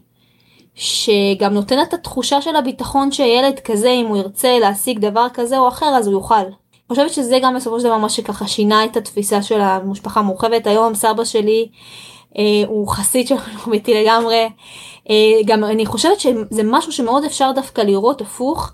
[0.76, 5.68] שגם נותן את התחושה של הביטחון שילד כזה, אם הוא ירצה להשיג דבר כזה או
[5.68, 6.36] אחר, אז הוא יוכל.
[6.36, 10.68] אני חושבת שזה גם בסופו של דבר מה שככה שינה את התפיסה של המשפחה המורחבת.
[10.68, 11.68] היום סבא שלי
[12.38, 14.50] אה, הוא חסיד של חינוך ביתי לגמרי.
[15.10, 15.16] אה,
[15.46, 18.74] גם אני חושבת שזה משהו שמאוד אפשר דווקא לראות הפוך,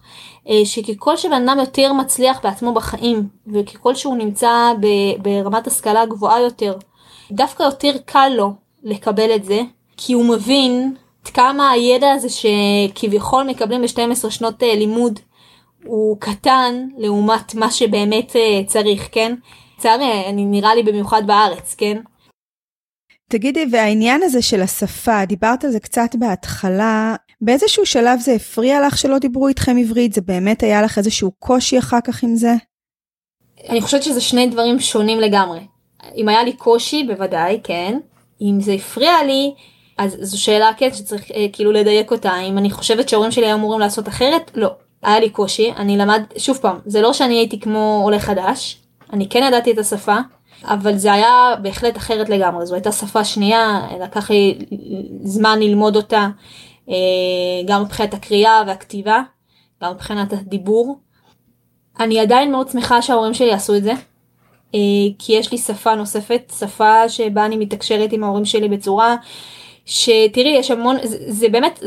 [0.64, 4.74] שככל שבן אדם יותר מצליח בעצמו בחיים, וככל שהוא נמצא
[5.22, 6.78] ברמת השכלה גבוהה יותר,
[7.32, 9.62] דווקא יותר קל לו לקבל את זה,
[9.98, 10.96] כי הוא מבין
[11.34, 15.20] כמה הידע הזה שכביכול מקבלים ב-12 שנות אה, לימוד
[15.84, 19.36] הוא קטן לעומת מה שבאמת אה, צריך, כן?
[19.78, 21.98] לצערי, אני נראה לי במיוחד בארץ, כן?
[23.30, 28.98] תגידי, והעניין הזה של השפה, דיברת על זה קצת בהתחלה, באיזשהו שלב זה הפריע לך
[28.98, 30.14] שלא דיברו איתכם עברית?
[30.14, 32.54] זה באמת היה לך איזשהו קושי אחר כך עם זה?
[33.70, 35.60] אני חושבת שזה שני דברים שונים לגמרי.
[36.16, 38.00] אם היה לי קושי, בוודאי, כן.
[38.42, 39.54] אם זה הפריע לי,
[39.98, 42.40] אז זו שאלה כן שצריך אה, כאילו לדייק אותה.
[42.40, 44.70] אם אני חושבת שההורים שלי היו אמורים לעשות אחרת, לא.
[45.04, 48.78] היה לי קושי, אני למד, שוב פעם, זה לא שאני הייתי כמו עולה חדש,
[49.14, 50.18] אני כן ידעתי את השפה,
[50.64, 54.58] אבל זה היה בהחלט אחרת לגמרי, זו הייתה שפה שנייה, לקח לי
[55.24, 56.28] זמן ללמוד אותה,
[57.66, 59.22] גם מבחינת הקריאה והכתיבה,
[59.84, 61.00] גם מבחינת הדיבור.
[62.00, 63.94] אני עדיין מאוד שמחה שההורים שלי עשו את זה,
[64.76, 64.80] אה,
[65.20, 69.16] כי יש לי שפה נוספת, שפה שבה אני מתקשרת עם ההורים שלי בצורה
[69.86, 71.80] שתראי, יש המון, זה, זה באמת,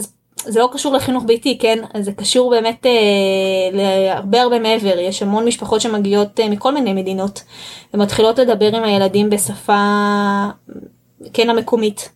[0.44, 1.78] זה לא קשור לחינוך ביתי, כן?
[2.00, 2.90] זה קשור באמת אה,
[3.72, 4.98] להרבה הרבה מעבר.
[4.98, 7.42] יש המון משפחות שמגיעות אה, מכל מיני מדינות
[7.94, 9.84] ומתחילות לדבר עם הילדים בשפה,
[11.32, 12.10] כן, המקומית.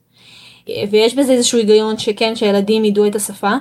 [0.90, 3.52] ויש בזה איזשהו היגיון שכן, שהילדים ידעו את השפה.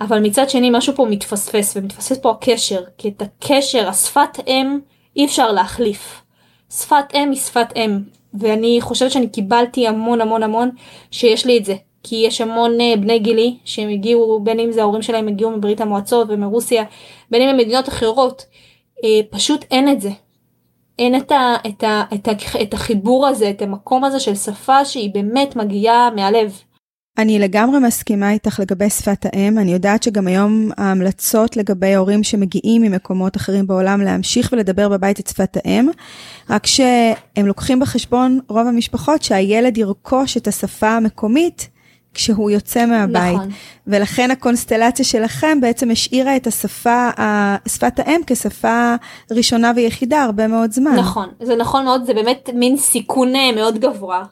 [0.00, 4.78] אבל מצד שני משהו פה מתפספס ומתפספס פה הקשר, כי את הקשר, השפת אם,
[5.16, 6.22] אי אפשר להחליף.
[6.70, 7.98] שפת אם היא שפת אם,
[8.34, 10.70] ואני חושבת שאני קיבלתי המון המון המון
[11.10, 11.74] שיש לי את זה.
[12.02, 15.80] כי יש המון אה, בני גילי שהם הגיעו, בין אם זה ההורים שלהם הגיעו מברית
[15.80, 16.84] המועצות ומרוסיה,
[17.30, 18.44] בין אם ממדינות אחרות,
[19.04, 20.10] אה, פשוט אין את זה.
[20.98, 22.32] אין את, ה, את, ה, את, ה,
[22.62, 26.62] את החיבור הזה, את המקום הזה של שפה שהיא באמת מגיעה מהלב.
[27.18, 29.58] אני לגמרי מסכימה איתך לגבי שפת האם.
[29.58, 35.26] אני יודעת שגם היום ההמלצות לגבי הורים שמגיעים ממקומות אחרים בעולם להמשיך ולדבר בבית את
[35.26, 35.88] שפת האם,
[36.50, 41.68] רק שהם לוקחים בחשבון רוב המשפחות שהילד ירכוש את השפה המקומית
[42.18, 43.34] כשהוא יוצא מהבית.
[43.34, 43.48] נכון.
[43.86, 47.08] ולכן הקונסטלציה שלכם בעצם השאירה את השפה,
[47.68, 48.94] שפת האם כשפה
[49.30, 50.96] ראשונה ויחידה הרבה מאוד זמן.
[50.96, 54.24] נכון, זה נכון מאוד, זה באמת מין סיכון אה, מאוד גבוה,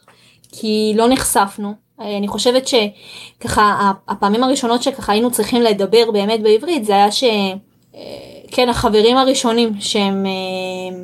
[0.53, 1.75] כי לא נחשפנו.
[2.01, 8.69] אה, אני חושבת שככה הפעמים הראשונות שככה היינו צריכים לדבר באמת בעברית זה היה שכן
[8.69, 10.99] החברים הראשונים שהם אה,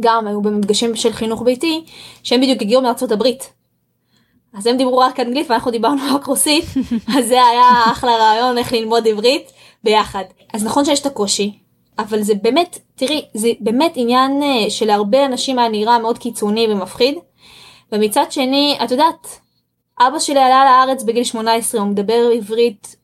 [0.00, 1.84] גם היו במפגשים של חינוך ביתי
[2.22, 3.61] שהם בדיוק הגיעו מארצות הברית.
[4.58, 6.64] אז הם דיברו רק אנגלית ואנחנו דיברנו רק רוסית
[7.18, 9.52] אז זה היה אחלה רעיון איך ללמוד עברית
[9.84, 10.24] ביחד.
[10.54, 11.58] אז נכון שיש את הקושי
[11.98, 17.14] אבל זה באמת תראי זה באמת עניין אה, שלהרבה אנשים היה נראה מאוד קיצוני ומפחיד.
[17.92, 19.40] ומצד שני את יודעת
[20.00, 22.96] אבא שלי עלה לארץ בגיל 18, הוא מדבר עברית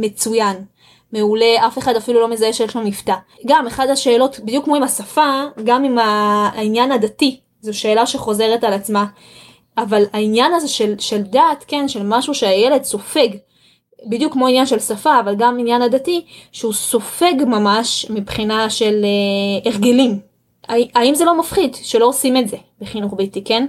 [0.00, 0.64] מצוין.
[1.12, 3.14] מעולה, אף אחד אפילו לא מזהה שיש לו מבטא.
[3.46, 8.72] גם אחד השאלות, בדיוק כמו עם השפה, גם עם העניין הדתי, זו שאלה שחוזרת על
[8.72, 9.06] עצמה.
[9.78, 13.28] אבל העניין הזה של, של דת, כן, של משהו שהילד סופג,
[14.06, 19.70] בדיוק כמו עניין של שפה, אבל גם עניין הדתי, שהוא סופג ממש מבחינה של אה,
[19.70, 20.18] הרגלים.
[20.68, 23.66] האם זה לא מפחיד שלא עושים את זה בחינוך ביתי, כן?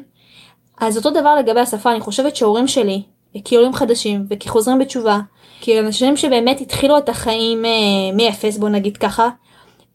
[0.78, 3.02] אז אותו דבר לגבי השפה, אני חושבת שהורים שלי,
[3.46, 5.20] כעולים חדשים וכחוזרים בתשובה,
[5.62, 7.72] כאנשים שבאמת התחילו את החיים אה,
[8.14, 9.30] מאפס, בוא נגיד ככה,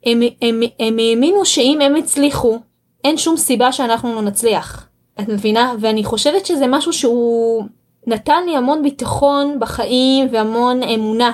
[0.07, 2.59] הם, הם, הם האמינו שאם הם הצליחו,
[3.05, 4.87] אין שום סיבה שאנחנו לא נצליח.
[5.21, 5.75] את מבינה?
[5.81, 7.64] ואני חושבת שזה משהו שהוא
[8.07, 11.33] נתן לי המון ביטחון בחיים והמון אמונה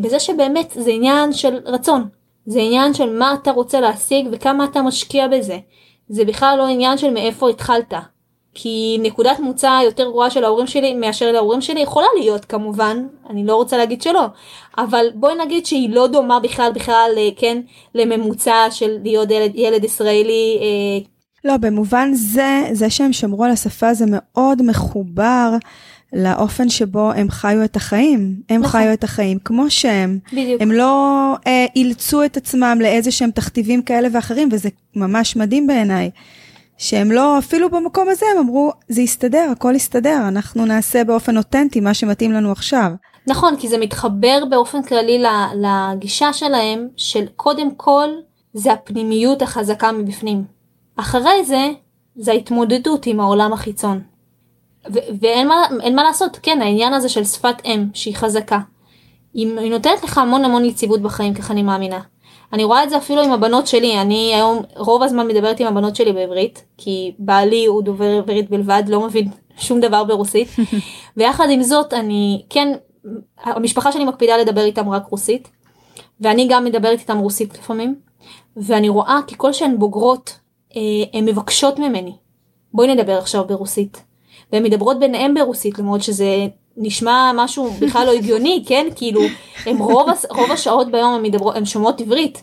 [0.00, 2.08] בזה שבאמת זה עניין של רצון.
[2.46, 5.58] זה עניין של מה אתה רוצה להשיג וכמה אתה משקיע בזה.
[6.08, 7.94] זה בכלל לא עניין של מאיפה התחלת.
[8.54, 13.46] כי נקודת מוצא יותר גרועה של ההורים שלי מאשר להורים שלי יכולה להיות כמובן, אני
[13.46, 14.24] לא רוצה להגיד שלא,
[14.78, 17.60] אבל בואי נגיד שהיא לא דומה בכלל בכלל, אה, כן,
[17.94, 20.58] לממוצע של להיות ילד, ילד ישראלי.
[20.60, 21.11] אה.
[21.44, 25.52] לא, במובן זה, זה שהם שמרו על השפה זה מאוד מחובר
[26.12, 28.34] לאופן שבו הם חיו את החיים.
[28.48, 28.80] הם נכון.
[28.80, 30.18] חיו את החיים כמו שהם.
[30.32, 30.62] בדיוק.
[30.62, 36.10] הם לא אה, אילצו את עצמם לאיזה שהם תכתיבים כאלה ואחרים, וזה ממש מדהים בעיניי.
[36.78, 41.80] שהם לא, אפילו במקום הזה הם אמרו, זה יסתדר, הכל יסתדר, אנחנו נעשה באופן אותנטי
[41.80, 42.90] מה שמתאים לנו עכשיו.
[43.26, 45.22] נכון, כי זה מתחבר באופן כללי
[45.54, 48.08] לגישה שלהם, של קודם כל,
[48.54, 50.44] זה הפנימיות החזקה מבפנים.
[50.96, 51.68] אחרי זה,
[52.16, 54.02] זה ההתמודדות עם העולם החיצון.
[55.20, 58.58] ואין מה, מה לעשות, כן, העניין הזה של שפת אם, שהיא חזקה.
[59.34, 62.00] היא, היא נותנת לך המון המון יציבות בחיים, ככה אני מאמינה.
[62.52, 65.96] אני רואה את זה אפילו עם הבנות שלי, אני היום רוב הזמן מדברת עם הבנות
[65.96, 69.28] שלי בעברית, כי בעלי הוא דובר עברית בלבד, לא מבין
[69.66, 70.48] שום דבר ברוסית,
[71.16, 72.72] ויחד עם זאת אני כן,
[73.42, 75.48] המשפחה שלי מקפידה לדבר איתם רק רוסית,
[76.20, 77.94] ואני גם מדברת איתם רוסית לפעמים,
[78.56, 80.38] ואני רואה ככל שהן בוגרות,
[81.12, 82.12] הן מבקשות ממני,
[82.74, 84.02] בואי נדבר עכשיו ברוסית.
[84.52, 86.46] והן מדברות ביניהן ברוסית למרות שזה
[86.76, 88.86] נשמע משהו בכלל לא הגיוני, כן?
[88.96, 89.20] כאילו,
[89.66, 92.42] הם רוב, רוב השעות ביום הם, מדברו, הם שומעות עברית,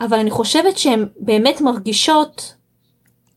[0.00, 2.54] אבל אני חושבת שהן באמת מרגישות,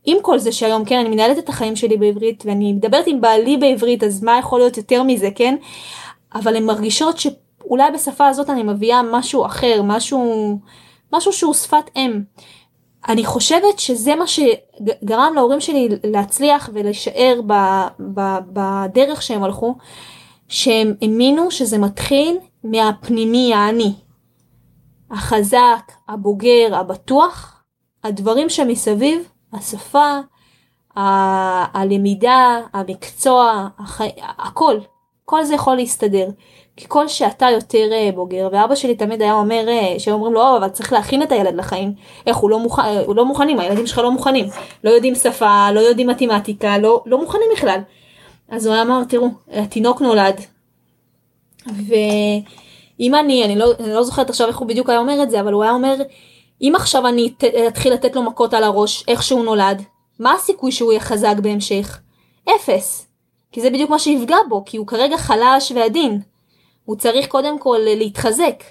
[0.06, 3.58] עם כל זה שהיום, כן, אני מנהלת את החיים שלי בעברית, ואני מדברת עם בעלי
[3.58, 5.56] בעברית, אז מה יכול להיות יותר מזה, כן?
[6.34, 10.60] אבל הן מרגישות שאולי בשפה הזאת אני מביאה משהו אחר, משהו,
[11.14, 12.22] משהו שהוא שפת אם.
[13.08, 17.42] אני חושבת שזה מה שגרם להורים שלי להצליח ולהישאר
[18.54, 19.76] בדרך שהם הלכו,
[20.48, 23.94] שהם האמינו שזה מתחיל מהפנימי האני.
[25.12, 27.64] החזק, הבוגר, הבטוח,
[28.04, 30.20] הדברים שמסביב, השפה,
[30.98, 34.10] ה- הלמידה, המקצוע, החי...
[34.38, 34.80] הכל,
[35.26, 36.28] כל זה יכול להסתדר.
[36.84, 40.94] ככל שאתה יותר אה, בוגר, ואבא שלי תמיד היה אומר, אה, שאומרים לו, אבל צריך
[40.94, 41.94] להכין את הילד לחיים,
[42.28, 44.46] איך הוא לא, מוכן, הוא לא מוכנים, הילדים שלך לא מוכנים,
[44.84, 47.80] לא יודעים שפה, לא יודעים מתמטיקה, לא, לא מוכנים בכלל.
[48.50, 50.42] אז הוא אמר, תראו, התינוק נולד,
[51.68, 55.42] ואם אני, אני לא, אני לא זוכרת עכשיו איך הוא בדיוק היה אומר את זה,
[55.42, 55.96] אבל הוא היה אומר,
[56.62, 57.34] אם עכשיו אני
[57.68, 59.82] אתחיל לתת לו מכות על הראש, איך שהוא נולד,
[60.20, 62.00] מה הסיכוי שהוא יהיה חזק בהמשך?
[62.56, 63.08] אפס.
[63.52, 66.22] כי זה בדיוק מה שיפגע בו, כי הוא כרגע חלש ועדין.
[66.88, 68.64] הוא צריך קודם כל להתחזק.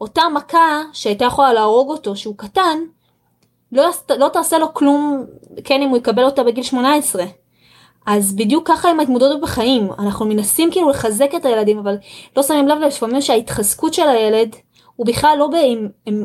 [0.00, 2.78] אותה מכה שהייתה יכולה להרוג אותו, שהוא קטן,
[3.72, 5.24] לא, לא תעשה לו כלום,
[5.64, 7.24] כן, אם הוא יקבל אותה בגיל 18.
[8.06, 11.96] אז בדיוק ככה עם ההתמודדות בחיים, אנחנו מנסים כאילו לחזק את הילדים, אבל
[12.36, 14.56] לא שמים לב לפעמים שההתחזקות של הילד
[14.96, 16.24] הוא בכלל לא אם הם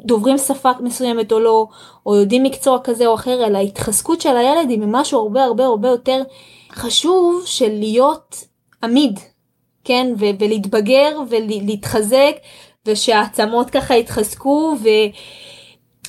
[0.00, 1.66] דוברים שפה מסוימת או לא,
[2.06, 5.88] או יודעים מקצוע כזה או אחר, אלא ההתחזקות של הילד היא ממשהו הרבה הרבה הרבה
[5.88, 6.22] יותר
[6.72, 8.44] חשוב של להיות
[8.82, 9.20] עמיד,
[9.84, 12.36] כן, ו- ולהתבגר ולהתחזק,
[12.86, 14.88] ושהעצמות ככה יתחזקו, ו-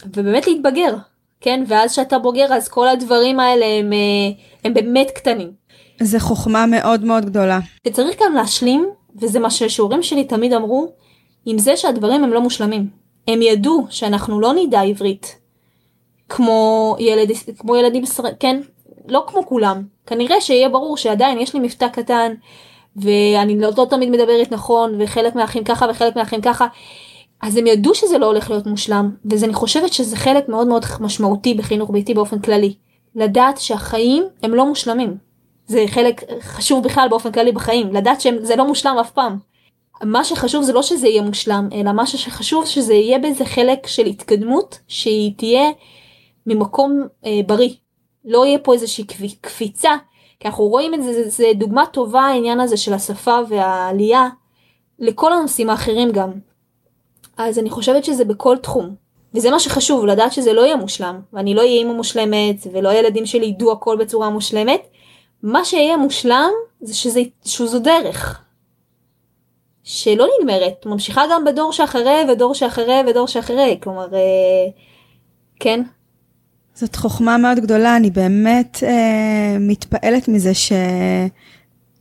[0.05, 0.95] ובאמת להתבגר.
[1.41, 1.63] כן?
[1.67, 3.97] ואז שאתה בוגר אז כל הדברים האלה הם, אה,
[4.63, 5.51] הם באמת קטנים.
[6.01, 7.59] זה חוכמה מאוד מאוד גדולה.
[7.87, 10.93] וצריך גם להשלים, וזה מה שהשיעורים שלי תמיד אמרו,
[11.45, 12.89] עם זה שהדברים הם לא מושלמים.
[13.27, 15.35] הם ידעו שאנחנו לא נדע עברית
[16.29, 18.03] כמו, ילד, כמו ילדים,
[18.39, 18.61] כן?
[19.07, 19.81] לא כמו כולם.
[20.05, 22.33] כנראה שיהיה ברור שעדיין יש לי מבטא קטן,
[22.95, 26.67] ואני לא, לא תמיד מדברת נכון, וחלק מהאחים ככה וחלק מהאחים ככה.
[27.41, 31.53] אז הם ידעו שזה לא הולך להיות מושלם, ואני חושבת שזה חלק מאוד מאוד משמעותי
[31.53, 32.73] בחינוך ביתי באופן כללי.
[33.15, 35.17] לדעת שהחיים הם לא מושלמים.
[35.67, 39.37] זה חלק חשוב בכלל באופן כללי בחיים, לדעת שזה לא מושלם אף פעם.
[40.03, 44.05] מה שחשוב זה לא שזה יהיה מושלם, אלא מה שחשוב שזה יהיה באיזה חלק של
[44.05, 45.69] התקדמות, שהיא תהיה
[46.47, 47.69] ממקום אה, בריא.
[48.25, 49.03] לא יהיה פה איזושהי
[49.41, 49.95] קפיצה,
[50.39, 54.29] כי אנחנו רואים את זה, זה, זה דוגמה טובה העניין הזה של השפה והעלייה,
[54.99, 56.31] לכל הנושאים האחרים גם.
[57.37, 58.95] אז אני חושבת שזה בכל תחום.
[59.33, 63.25] וזה מה שחשוב, לדעת שזה לא יהיה מושלם, ואני לא אהיה אימא מושלמת, ולא הילדים
[63.25, 64.87] שלי ידעו הכל בצורה מושלמת.
[65.43, 68.41] מה שיהיה מושלם זה שזה, שזו דרך.
[69.83, 74.19] שלא נגמרת, ממשיכה גם בדור שאחרי ודור שאחרי ודור שאחרי, כלומר, אה,
[75.59, 75.83] כן?
[76.75, 80.71] זאת חוכמה מאוד גדולה, אני באמת אה, מתפעלת מזה ש...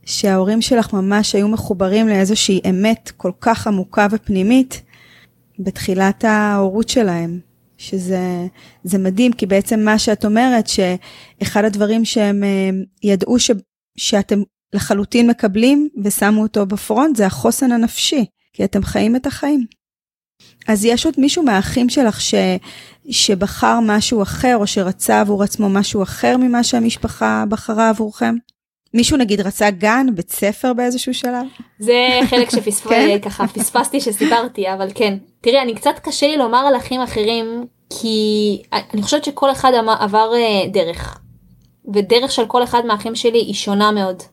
[0.05, 4.81] שההורים שלך ממש היו מחוברים לאיזושהי אמת כל כך עמוקה ופנימית
[5.59, 7.39] בתחילת ההורות שלהם.
[7.77, 8.47] שזה
[8.83, 12.69] זה מדהים, כי בעצם מה שאת אומרת, שאחד הדברים שהם אה,
[13.03, 13.51] ידעו ש,
[13.97, 14.41] שאתם
[14.73, 19.65] לחלוטין מקבלים ושמו אותו בפרונט, זה החוסן הנפשי, כי אתם חיים את החיים.
[20.67, 22.35] אז יש עוד מישהו מהאחים שלך ש,
[23.09, 28.35] שבחר משהו אחר, או שרצה עבור עצמו משהו אחר ממה שהמשפחה בחרה עבורכם?
[28.93, 31.45] מישהו נגיד רצה גן, בית ספר באיזשהו שלב?
[31.79, 33.17] זה חלק שפספסתי, כן?
[33.29, 35.17] ככה פספסתי שסיפרתי, אבל כן.
[35.41, 38.61] תראי, אני קצת קשה לי לומר על אחים אחרים, כי
[38.93, 41.19] אני חושבת שכל אחד עבר אה, דרך.
[41.93, 44.23] ודרך של כל אחד מהאחים שלי היא שונה מאוד.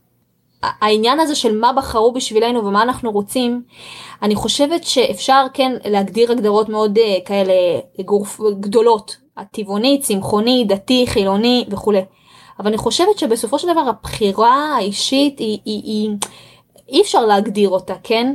[0.63, 3.63] העניין הזה של מה בחרו בשבילנו ומה אנחנו רוצים,
[4.23, 7.53] אני חושבת שאפשר כן להגדיר הגדרות מאוד uh, כאלה
[8.05, 12.05] גורף, גדולות, הטבעוני, צמחוני, דתי, חילוני וכולי.
[12.59, 16.11] אבל אני חושבת שבסופו של דבר הבחירה האישית היא, היא, היא
[16.89, 18.35] אי אפשר להגדיר אותה, כן?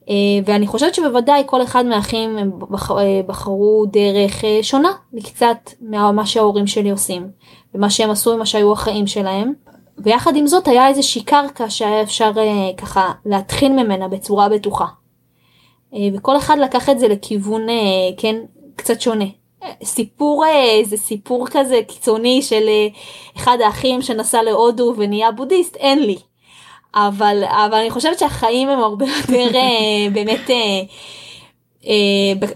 [0.00, 0.12] Uh,
[0.44, 2.94] ואני חושבת שבוודאי כל אחד מהאחים בח, uh,
[3.26, 7.30] בחרו דרך שונה מקצת ממה שההורים שלי עושים
[7.74, 9.52] ומה שהם עשו עם מה שהיו החיים שלהם.
[10.02, 14.84] ויחד עם זאת היה איזושהי קרקע שהיה אפשר uh, ככה להתחיל ממנה בצורה בטוחה.
[15.92, 17.72] Uh, וכל אחד לקח את זה לכיוון uh,
[18.16, 18.36] כן
[18.76, 19.24] קצת שונה.
[19.84, 22.68] סיפור איזה סיפור כזה קיצוני של
[23.36, 26.16] אחד האחים שנסע להודו ונהיה בודהיסט אין לי.
[26.94, 29.60] אבל אבל אני חושבת שהחיים הם הרבה יותר
[30.12, 30.50] באמת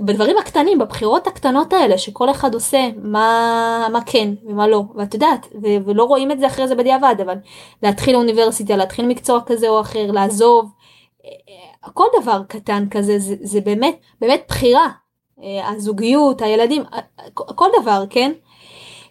[0.01, 5.47] בדברים הקטנים בבחירות הקטנות האלה שכל אחד עושה מה מה כן ומה לא ואת יודעת
[5.63, 7.35] ולא רואים את זה אחרי זה בדיעבד אבל
[7.83, 10.71] להתחיל אוניברסיטה להתחיל מקצוע כזה או אחר לעזוב
[11.95, 14.89] כל דבר קטן כזה זה, זה באמת באמת בחירה
[15.43, 17.01] אה, הזוגיות, הילדים, אה,
[17.35, 18.33] כל דבר, כן?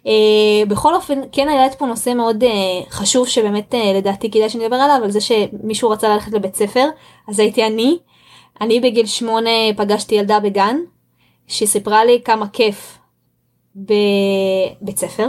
[0.04, 2.46] Uh, בכל אופן, כן העלית פה נושא מאוד uh,
[2.90, 6.88] חשוב שבאמת uh, לדעתי כדאי שנדבר עליו, על זה שמישהו רצה ללכת לבית ספר,
[7.28, 7.98] אז הייתי אני.
[8.60, 10.76] אני בגיל שמונה פגשתי ילדה בגן,
[11.46, 12.98] שסיפרה לי כמה כיף
[13.76, 15.28] בבית ספר,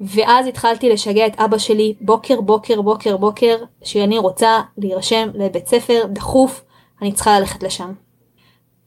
[0.00, 6.04] ואז התחלתי לשגע את אבא שלי בוקר בוקר בוקר בוקר, שאני רוצה להירשם לבית ספר
[6.12, 6.64] דחוף,
[7.02, 7.92] אני צריכה ללכת לשם.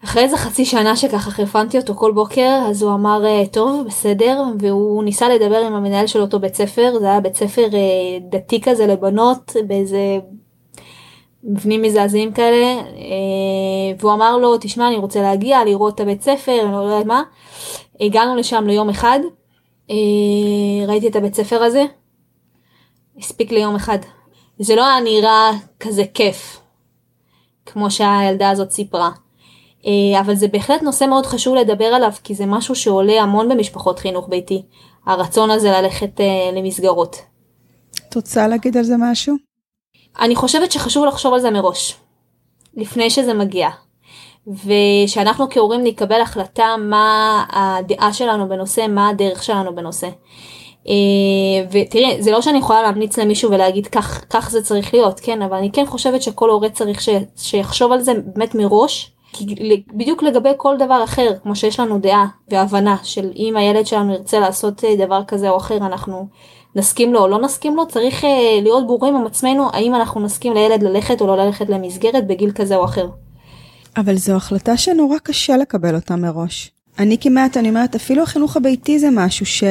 [0.03, 4.43] אחרי איזה חצי שנה שככה חירפנתי אותו כל בוקר, אז הוא אמר, אה, טוב, בסדר,
[4.59, 8.61] והוא ניסה לדבר עם המנהל של אותו בית ספר, זה היה בית ספר אה, דתי
[8.61, 10.19] כזה לבנות, באיזה
[11.43, 16.61] מבנים מזעזעים כאלה, אה, והוא אמר לו, תשמע, אני רוצה להגיע, לראות את הבית ספר,
[16.63, 17.23] אני לא יודעת מה.
[17.99, 19.19] הגענו לשם ליום אחד,
[20.87, 21.83] ראיתי את הבית ספר הזה,
[23.17, 23.97] הספיק ליום אחד.
[24.59, 26.59] זה לא היה נראה כזה כיף,
[27.65, 29.09] כמו שהילדה הזאת סיפרה.
[29.85, 33.99] אה, אבל זה בהחלט נושא מאוד חשוב לדבר עליו כי זה משהו שעולה המון במשפחות
[33.99, 34.61] חינוך ביתי,
[35.05, 37.21] הרצון הזה ללכת אה, למסגרות.
[38.09, 39.48] את רוצה להגיד על זה משהו?
[40.19, 41.95] אני חושבת שחשוב לחשוב על זה מראש,
[42.75, 43.69] לפני שזה מגיע.
[44.47, 50.07] ושאנחנו כהורים נקבל החלטה מה הדעה שלנו בנושא, מה הדרך שלנו בנושא.
[50.87, 50.93] אה,
[51.71, 55.57] ותראי, זה לא שאני יכולה להמליץ למישהו ולהגיד כך, כך זה צריך להיות, כן, אבל
[55.57, 59.45] אני כן חושבת שכל הורה צריך ש, שיחשוב על זה באמת מראש, כי
[59.93, 64.39] בדיוק לגבי כל דבר אחר, כמו שיש לנו דעה והבנה של אם הילד שלנו ירצה
[64.39, 66.27] לעשות אה, דבר כזה או אחר, אנחנו
[66.75, 68.29] נסכים לו או לא נסכים לו, צריך אה,
[68.61, 72.75] להיות ברורים עם עצמנו האם אנחנו נסכים לילד ללכת או לא ללכת למסגרת בגיל כזה
[72.75, 73.07] או אחר.
[73.97, 76.71] אבל זו החלטה שנורא קשה לקבל אותה מראש.
[76.99, 79.63] אני כמעט, אני אומרת, אפילו החינוך הביתי זה משהו ש,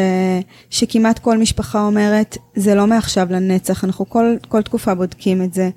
[0.71, 5.71] שכמעט כל משפחה אומרת, זה לא מעכשיו לנצח, אנחנו כל, כל תקופה בודקים את זה.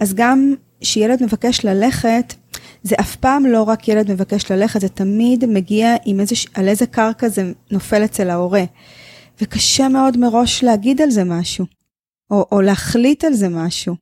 [0.00, 2.34] אז גם שילד מבקש ללכת,
[2.82, 6.86] זה אף פעם לא רק ילד מבקש ללכת, זה תמיד מגיע עם איזה, על איזה
[6.86, 8.64] קרקע זה נופל אצל ההורה.
[9.40, 11.66] וקשה מאוד מראש להגיד על זה משהו,
[12.30, 13.94] או, או להחליט על זה משהו.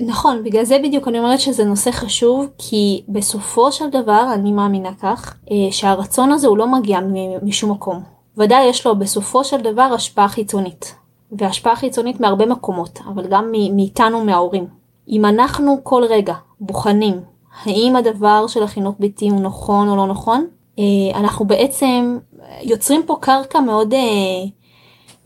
[0.00, 4.94] נכון, בגלל זה בדיוק אני אומרת שזה נושא חשוב, כי בסופו של דבר, אני מאמינה
[5.02, 7.00] כך, אה, שהרצון הזה הוא לא מגיע
[7.42, 8.02] משום מקום.
[8.36, 10.94] ודאי יש לו בסופו של דבר השפעה חיצונית.
[11.38, 14.66] והשפעה חיצונית מהרבה מקומות, אבל גם מאיתנו, מההורים.
[15.08, 17.20] אם אנחנו כל רגע בוחנים
[17.64, 20.46] האם הדבר של החינוך ביתי הוא נכון או לא נכון,
[20.78, 22.18] אה, אנחנו בעצם
[22.62, 23.98] יוצרים פה קרקע מאוד אה,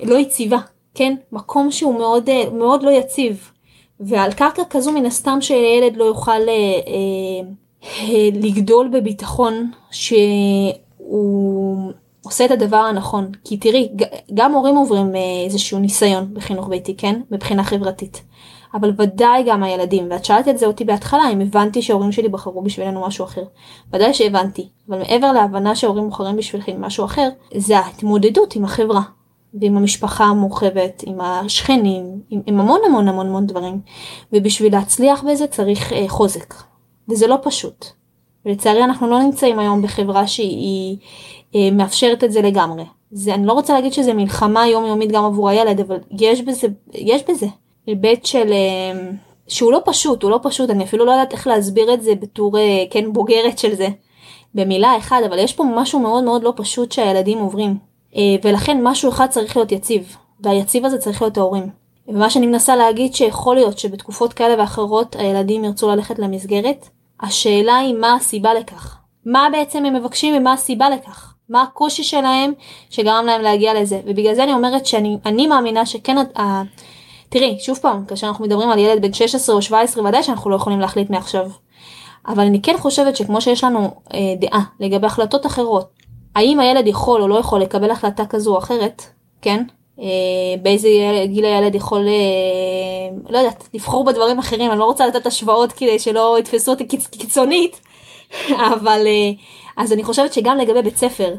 [0.00, 0.58] לא יציבה,
[0.94, 1.14] כן?
[1.32, 3.50] מקום שהוא מאוד, אה, מאוד לא יציב.
[4.00, 6.38] ועל קרקע כזו מן הסתם שילד לא יוכל
[8.32, 11.92] לגדול בביטחון שהוא
[12.24, 13.30] עושה את הדבר הנכון.
[13.44, 13.88] כי תראי,
[14.34, 17.20] גם הורים עוברים אה, איזשהו ניסיון בחינוך ביתי, כן?
[17.30, 18.22] מבחינה חברתית.
[18.74, 22.62] אבל ודאי גם הילדים, ואת שאלת את זה אותי בהתחלה, אם הבנתי שההורים שלי בחרו
[22.62, 23.42] בשבילנו משהו אחר.
[23.92, 29.00] ודאי שהבנתי, אבל מעבר להבנה שההורים בוחרים בשבילכם משהו אחר, זה ההתמודדות עם החברה,
[29.54, 33.80] ועם המשפחה המורחבת, עם השכנים, עם, עם המון המון המון המון דברים.
[34.32, 36.54] ובשביל להצליח בזה צריך אה, חוזק,
[37.08, 37.86] וזה לא פשוט.
[38.46, 40.96] ולצערי אנחנו לא נמצאים היום בחברה שהיא
[41.54, 42.84] אה, מאפשרת את זה לגמרי.
[43.10, 47.22] זה, אני לא רוצה להגיד שזה מלחמה יומיומית גם עבור הילד, אבל יש בזה, יש
[47.28, 47.46] בזה.
[47.86, 49.10] היבט של אה,
[49.48, 52.58] שהוא לא פשוט, הוא לא פשוט, אני אפילו לא יודעת איך להסביר את זה בתור
[52.58, 53.88] אה, כן בוגרת של זה
[54.54, 57.78] במילה אחת, אבל יש פה משהו מאוד מאוד לא פשוט שהילדים עוברים.
[58.16, 61.70] אה, ולכן משהו אחד צריך להיות יציב, והיציב הזה צריך להיות ההורים.
[62.08, 66.88] ומה שאני מנסה להגיד שיכול להיות שבתקופות כאלה ואחרות הילדים ירצו ללכת למסגרת,
[67.20, 68.98] השאלה היא מה הסיבה לכך.
[69.26, 71.34] מה בעצם הם מבקשים ומה הסיבה לכך.
[71.48, 72.52] מה הקושי שלהם
[72.90, 74.00] שגרם להם להגיע לזה.
[74.06, 76.16] ובגלל זה אני אומרת שאני מאמינה שכן
[77.28, 80.56] תראי, שוב פעם, כאשר אנחנו מדברים על ילד בן 16 או 17, ודאי שאנחנו לא
[80.56, 81.50] יכולים להחליט מעכשיו.
[82.28, 85.90] אבל אני כן חושבת שכמו שיש לנו אה, דעה לגבי החלטות אחרות,
[86.36, 89.02] האם הילד יכול או לא יכול לקבל החלטה כזו או אחרת,
[89.42, 89.62] כן?
[90.00, 90.06] אה,
[90.62, 90.88] באיזה
[91.26, 95.98] גיל הילד יכול, אה, לא יודעת, לבחור בדברים אחרים, אני לא רוצה לתת השוואות כדי
[95.98, 97.80] שלא יתפסו אותי קיצ, קיצונית,
[98.74, 99.30] אבל אה,
[99.76, 101.34] אז אני חושבת שגם לגבי בית ספר,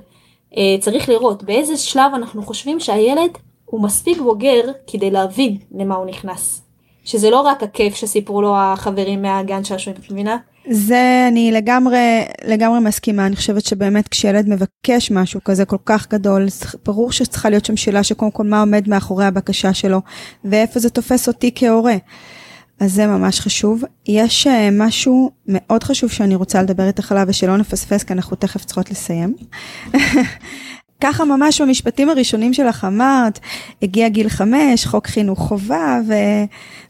[0.58, 6.06] אה, צריך לראות באיזה שלב אנחנו חושבים שהילד הוא מספיק בוגר כדי להבין למה הוא
[6.06, 6.62] נכנס.
[7.04, 10.38] שזה לא רק הכיף שסיפרו לו החברים מהגן שעשועים, את מבינה?
[10.70, 16.46] זה אני לגמרי לגמרי מסכימה אני חושבת שבאמת כשילד מבקש משהו כזה כל כך גדול
[16.86, 20.02] ברור שצריכה להיות שם שאלה שקודם כל מה עומד מאחורי הבקשה שלו
[20.46, 21.96] ואיפה זה תופס אותי כהורה.
[22.80, 23.84] אז זה ממש חשוב.
[24.08, 28.66] יש אה, משהו מאוד חשוב שאני רוצה לדבר איתך עליו ושלא נפספס כי אנחנו תכף
[28.66, 29.36] צריכות לסיים.
[31.02, 33.40] ככה ממש במשפטים הראשונים שלך אמרת,
[33.82, 36.14] הגיע גיל חמש, חוק חינוך חובה, ו...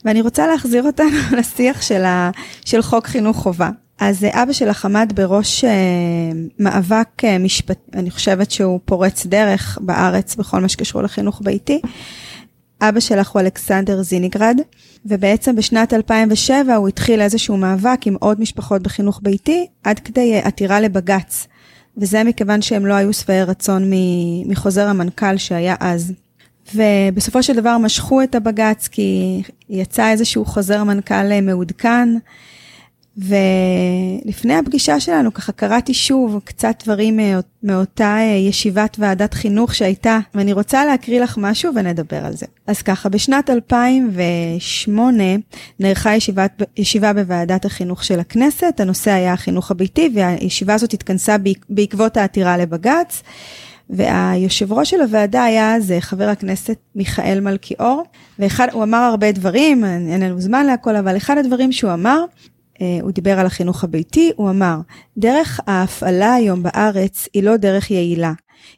[0.05, 2.32] ואני רוצה להחזיר אותנו לשיח של, ה...
[2.66, 3.70] של חוק חינוך חובה.
[3.99, 5.68] אז אה, אבא שלך עמד בראש uh,
[6.60, 11.82] מאבק uh, משפט, אני חושבת שהוא פורץ דרך בארץ בכל מה שקשור לחינוך ביתי.
[12.82, 14.58] אבא שלך הוא אלכסנדר זיניגרד,
[15.05, 20.80] ובעצם בשנת 2007 הוא התחיל איזשהו מאבק עם עוד משפחות בחינוך ביתי, עד כדי עתירה
[20.80, 21.47] לבג"ץ.
[21.97, 23.91] וזה מכיוון שהם לא היו שבעי רצון
[24.45, 26.13] מחוזר המנכ"ל שהיה אז.
[26.75, 32.09] ובסופו של דבר משכו את הבג"ץ כי יצא איזשהו חוזר מנכ"ל מעודכן
[33.18, 37.20] ולפני הפגישה שלנו ככה קראתי שוב קצת דברים
[37.63, 38.18] מאותה
[38.49, 42.45] ישיבת ועדת חינוך שהייתה, ואני רוצה להקריא לך משהו ונדבר על זה.
[42.68, 45.24] אז ככה, בשנת 2008
[45.80, 51.36] נערכה ישיבת, ישיבה בוועדת החינוך של הכנסת, הנושא היה החינוך הביתי, והישיבה הזאת התכנסה
[51.70, 53.24] בעקבות העתירה לבג"ץ.
[53.89, 58.03] והיושב ראש של הוועדה היה אז חבר הכנסת מיכאל מלכיאור,
[58.39, 62.57] והוא אמר הרבה דברים, אין לנו זמן להכל, אבל אחד הדברים שהוא אמר, אה,
[63.01, 64.78] הוא דיבר על החינוך הביתי, הוא אמר,
[65.17, 68.34] דרך ההפעלה היום בארץ היא לא דרך יעילה.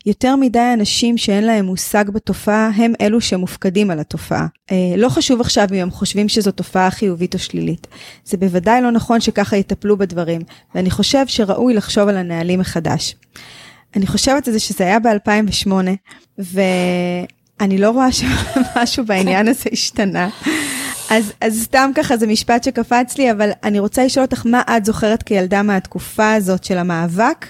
[0.05, 4.47] יותר מדי אנשים שאין להם מושג בתופעה הם אלו שמופקדים על התופעה.
[4.71, 7.87] אה, לא חשוב עכשיו אם הם חושבים שזו תופעה חיובית או שלילית.
[8.25, 10.41] זה בוודאי לא נכון שככה יטפלו בדברים,
[10.75, 13.15] ואני חושב שראוי לחשוב על הנהלים מחדש.
[13.95, 15.71] אני חושבת על זה שזה היה ב-2008,
[16.39, 20.29] ואני לא רואה שמשהו בעניין הזה השתנה.
[21.09, 24.85] אז, אז סתם ככה זה משפט שקפץ לי, אבל אני רוצה לשאול אותך מה את
[24.85, 27.45] זוכרת כילדה מהתקופה הזאת של המאבק,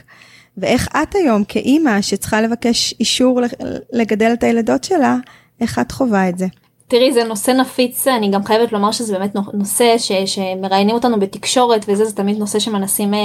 [0.57, 3.41] ואיך את היום כאימא שצריכה לבקש אישור
[3.91, 5.15] לגדל את הילדות שלה,
[5.61, 6.47] איך את חווה את זה?
[6.87, 11.85] תראי זה נושא נפיץ אני גם חייבת לומר שזה באמת נושא ש, שמראיינים אותנו בתקשורת
[11.87, 13.19] וזה זה תמיד נושא שמנסים אה,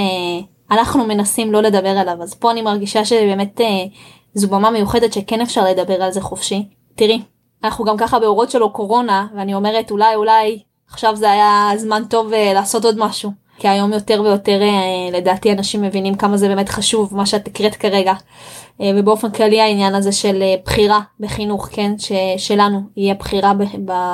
[0.70, 3.66] אנחנו מנסים לא לדבר עליו אז פה אני מרגישה שבאמת אה,
[4.34, 6.68] זו במה מיוחדת שכן אפשר לדבר על זה חופשי.
[6.94, 7.22] תראי
[7.64, 12.32] אנחנו גם ככה באורות שלו קורונה ואני אומרת אולי אולי עכשיו זה היה זמן טוב
[12.32, 13.30] uh, לעשות עוד משהו.
[13.58, 17.74] כי היום יותר ויותר uh, לדעתי אנשים מבינים כמה זה באמת חשוב מה שאת הקראת
[17.74, 18.12] כרגע.
[18.12, 21.92] Uh, ובאופן כללי העניין הזה של uh, בחירה בחינוך כן
[22.36, 23.52] שלנו יהיה בחירה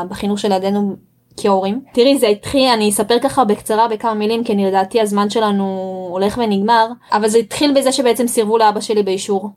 [0.08, 0.96] בחינוך של ילדינו
[1.36, 1.80] כהורים.
[1.94, 5.64] תראי זה התחיל אני אספר ככה בקצרה בכמה מילים כי אני לדעתי הזמן שלנו
[6.10, 9.50] הולך ונגמר אבל זה התחיל בזה שבעצם סירבו לאבא שלי באישור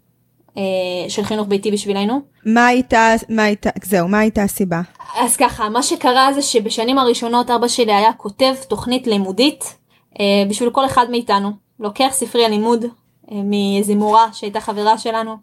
[1.09, 2.21] של חינוך ביתי בשבילנו.
[2.45, 4.81] מה הייתה, מה הייתה, זהו, מה הייתה הסיבה?
[5.15, 9.75] אז ככה, מה שקרה זה שבשנים הראשונות אבא שלי היה כותב תוכנית לימודית
[10.19, 11.51] אה, בשביל כל אחד מאיתנו.
[11.79, 12.85] לוקח ספרי הלימוד
[13.31, 15.35] אה, מאיזה מורה שהייתה חברה שלנו,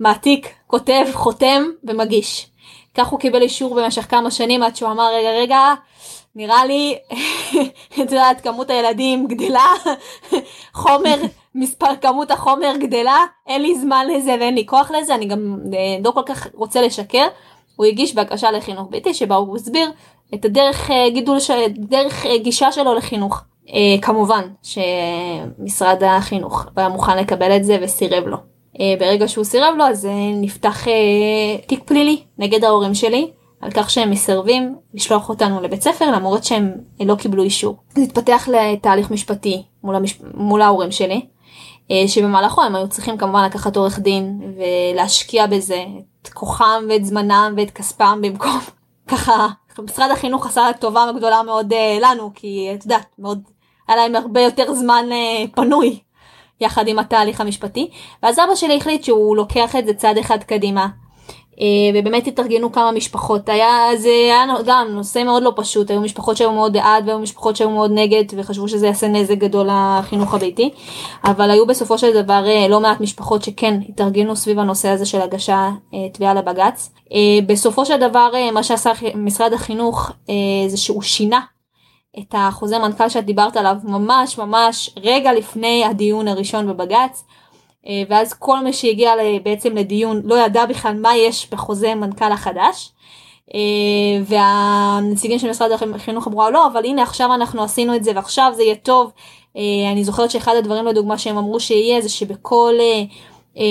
[0.00, 2.46] מעתיק, כותב, חותם ומגיש.
[2.94, 5.74] כך הוא קיבל אישור במשך כמה שנים עד שהוא אמר רגע רגע
[6.36, 6.98] נראה לי,
[7.94, 9.66] את יודעת, כמות הילדים גדלה,
[10.82, 11.16] חומר,
[11.54, 15.96] מספר, כמות החומר גדלה, אין לי זמן לזה ואין לי כוח לזה, אני גם אה,
[16.04, 17.26] לא כל כך רוצה לשקר.
[17.76, 19.90] הוא הגיש בקשה לחינוך ביתי שבה הוא הסביר
[20.34, 21.38] את הדרך אה, גידול,
[21.76, 23.40] דרך אה, גישה שלו לחינוך.
[24.02, 28.36] כמובן שמשרד החינוך היה מוכן לקבל את זה וסירב לו.
[28.98, 30.86] ברגע שהוא סירב לו אז נפתח
[31.66, 33.30] תיק פלילי נגד ההורים שלי.
[33.62, 37.76] על כך שהם מסרבים לשלוח אותנו לבית ספר למרות שהם לא קיבלו אישור.
[37.94, 40.18] זה התפתח לתהליך משפטי מול, המש...
[40.34, 41.26] מול ההורים שלי,
[41.90, 45.84] אה, שבמהלכו הם היו צריכים כמובן לקחת עורך דין ולהשקיע בזה
[46.22, 48.58] את כוחם ואת זמנם ואת כספם במקום.
[49.08, 49.46] ככה
[49.78, 53.42] משרד החינוך עשה טובה גדולה מאוד uh, לנו כי את יודעת מאוד
[53.88, 55.04] היה להם הרבה יותר זמן
[55.54, 55.98] פנוי
[56.60, 57.90] יחד עם התהליך המשפטי.
[58.22, 60.82] ואז אבא שלי החליט שהוא לוקח את זה צעד אחד קדימה.
[60.82, 61.01] אה,
[61.94, 63.48] ובאמת התארגנו כמה משפחות.
[63.48, 65.90] היה זה היה גם נושא מאוד לא פשוט.
[65.90, 69.68] היו משפחות שהיו מאוד בעד והיו משפחות שהיו מאוד נגד וחשבו שזה יעשה נזק גדול
[69.70, 70.70] לחינוך הביתי.
[71.24, 75.20] אבל היו בסופו של דבר אה, לא מעט משפחות שכן התארגנו סביב הנושא הזה של
[75.20, 76.90] הגשה אה, תביעה לבג"ץ.
[77.46, 80.10] בסופו של דבר מה שעשה משרד החינוך
[80.68, 81.40] זה שהוא שינה
[82.18, 87.24] את החוזה מנכ"ל שאת דיברת עליו ממש ממש רגע לפני הדיון הראשון בבג"ץ.
[87.86, 89.12] אה, ואז כל מי שהגיע
[89.42, 92.92] בעצם לדיון לא ידע בכלל מה יש בחוזה מנכ"ל החדש.
[93.54, 93.60] אה,
[94.24, 98.62] והנציגים של משרד החינוך אמרו לא אבל הנה עכשיו אנחנו עשינו את זה ועכשיו זה
[98.62, 99.12] יהיה טוב.
[99.56, 99.62] אה,
[99.92, 102.74] אני זוכרת שאחד הדברים לדוגמה שהם אמרו שיהיה זה שבכל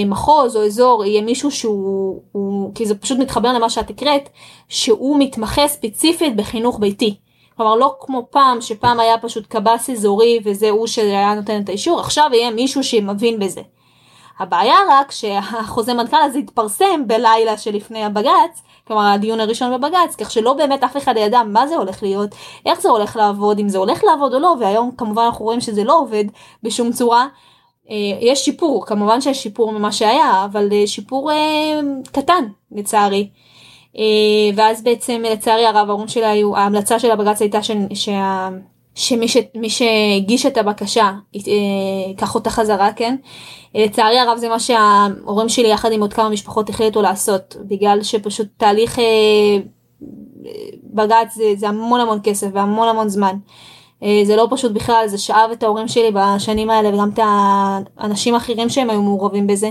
[0.05, 4.29] מחוז או אזור יהיה מישהו שהוא הוא, כי זה פשוט מתחבר למה שאת הקראת
[4.69, 7.15] שהוא מתמחה ספציפית בחינוך ביתי.
[7.57, 11.99] כלומר לא כמו פעם שפעם היה פשוט קב"ס אזורי וזה הוא שהיה נותן את האישור
[11.99, 13.61] עכשיו יהיה מישהו שמבין בזה.
[14.41, 20.53] הבעיה רק שהחוזה מנכ"ל הזה התפרסם בלילה שלפני הבג"ץ, כלומר הדיון הראשון בבג"ץ, כך שלא
[20.53, 22.29] באמת אף אחד ידע מה זה הולך להיות,
[22.65, 25.83] איך זה הולך לעבוד, אם זה הולך לעבוד או לא, והיום כמובן אנחנו רואים שזה
[25.83, 26.25] לא עובד
[26.63, 27.27] בשום צורה.
[27.89, 31.79] אה, יש שיפור, כמובן שיש שיפור ממה שהיה, אבל אה, שיפור אה,
[32.11, 33.29] קטן לצערי.
[34.55, 35.89] ואז בעצם לצערי הרב
[36.55, 38.49] ההמלצה של הבג"ץ הייתה ש, שה...
[38.95, 39.37] שמי ש,
[39.67, 43.15] שהגיש את הבקשה ייקח אותה חזרה כן
[43.75, 48.47] לצערי הרב זה מה שההורים שלי יחד עם עוד כמה משפחות החליטו לעשות בגלל שפשוט
[48.57, 49.57] תהליך אה,
[50.83, 53.35] בג"ץ זה, זה המון המון כסף והמון המון זמן.
[54.03, 57.19] אה, זה לא פשוט בכלל זה שאב את ההורים שלי בשנים האלה וגם את
[57.97, 59.69] האנשים האחרים שהם היו מעורבים בזה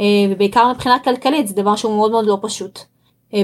[0.00, 2.78] אה, ובעיקר מבחינה כלכלית זה דבר שהוא מאוד מאוד לא פשוט.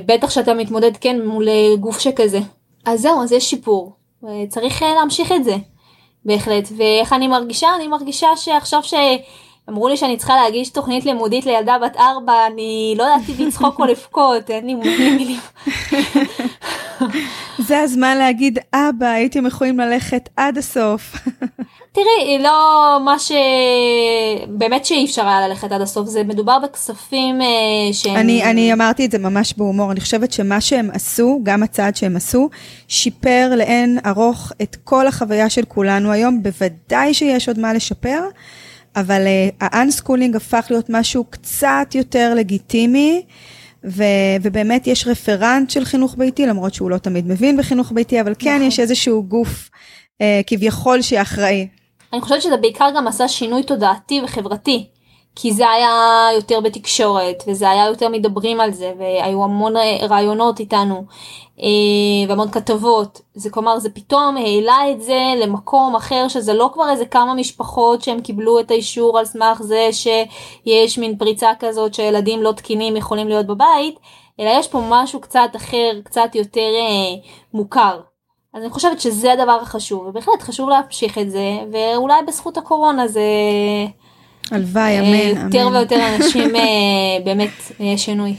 [0.07, 1.49] בטח שאתה מתמודד כן מול
[1.81, 2.41] גוף שכזה.
[2.85, 3.93] אז זהו אז יש שיפור
[4.49, 5.57] צריך להמשיך את זה
[6.25, 8.95] בהחלט ואיך אני מרגישה אני מרגישה שעכשיו ש...
[9.69, 13.79] אמרו לי שאני צריכה להגיש תוכנית לימודית לילדה בת ארבע, אני לא יודעת אם לצחוק
[13.79, 15.41] או לבכות, אין לי מילים.
[17.59, 21.17] זה הזמן להגיד, אבא, הייתם יכולים ללכת עד הסוף.
[21.93, 23.33] תראי, לא מה ש...
[24.49, 27.47] באמת שאי אפשר היה ללכת עד הסוף, זה מדובר בכספים אה,
[27.93, 28.17] שהם...
[28.17, 32.17] אני, אני אמרתי את זה ממש בהומור, אני חושבת שמה שהם עשו, גם הצעד שהם
[32.17, 32.49] עשו,
[32.89, 38.21] שיפר לאין ארוך את כל החוויה של כולנו היום, בוודאי שיש עוד מה לשפר.
[38.97, 39.23] אבל
[39.61, 43.23] האנסקולינג uh, הפך להיות משהו קצת יותר לגיטימי,
[43.87, 48.35] ו- ובאמת יש רפרנט של חינוך ביתי, למרות שהוא לא תמיד מבין בחינוך ביתי, אבל
[48.39, 48.69] כן נכון.
[48.69, 49.71] יש איזשהו גוף
[50.23, 51.69] אה, כביכול שאחראי.
[52.13, 54.87] אני חושבת שזה בעיקר גם עשה שינוי תודעתי וחברתי.
[55.39, 59.75] כי זה היה יותר בתקשורת וזה היה יותר מדברים על זה והיו המון
[60.09, 61.05] רעיונות איתנו
[61.61, 66.91] אה, והמון כתבות זה כלומר זה פתאום העלה את זה למקום אחר שזה לא כבר
[66.91, 72.43] איזה כמה משפחות שהם קיבלו את האישור על סמך זה שיש מין פריצה כזאת שילדים
[72.43, 73.99] לא תקינים יכולים להיות בבית
[74.41, 78.01] אלא יש פה משהו קצת אחר קצת יותר אה, מוכר.
[78.55, 83.21] אז אני חושבת שזה הדבר החשוב ובהחלט חשוב להמשיך את זה ואולי בזכות הקורונה זה.
[84.51, 85.45] הלוואי, אמן, אמן.
[85.45, 86.63] יותר ויותר אנשים אה,
[87.25, 87.51] באמת
[87.97, 88.37] שינוי.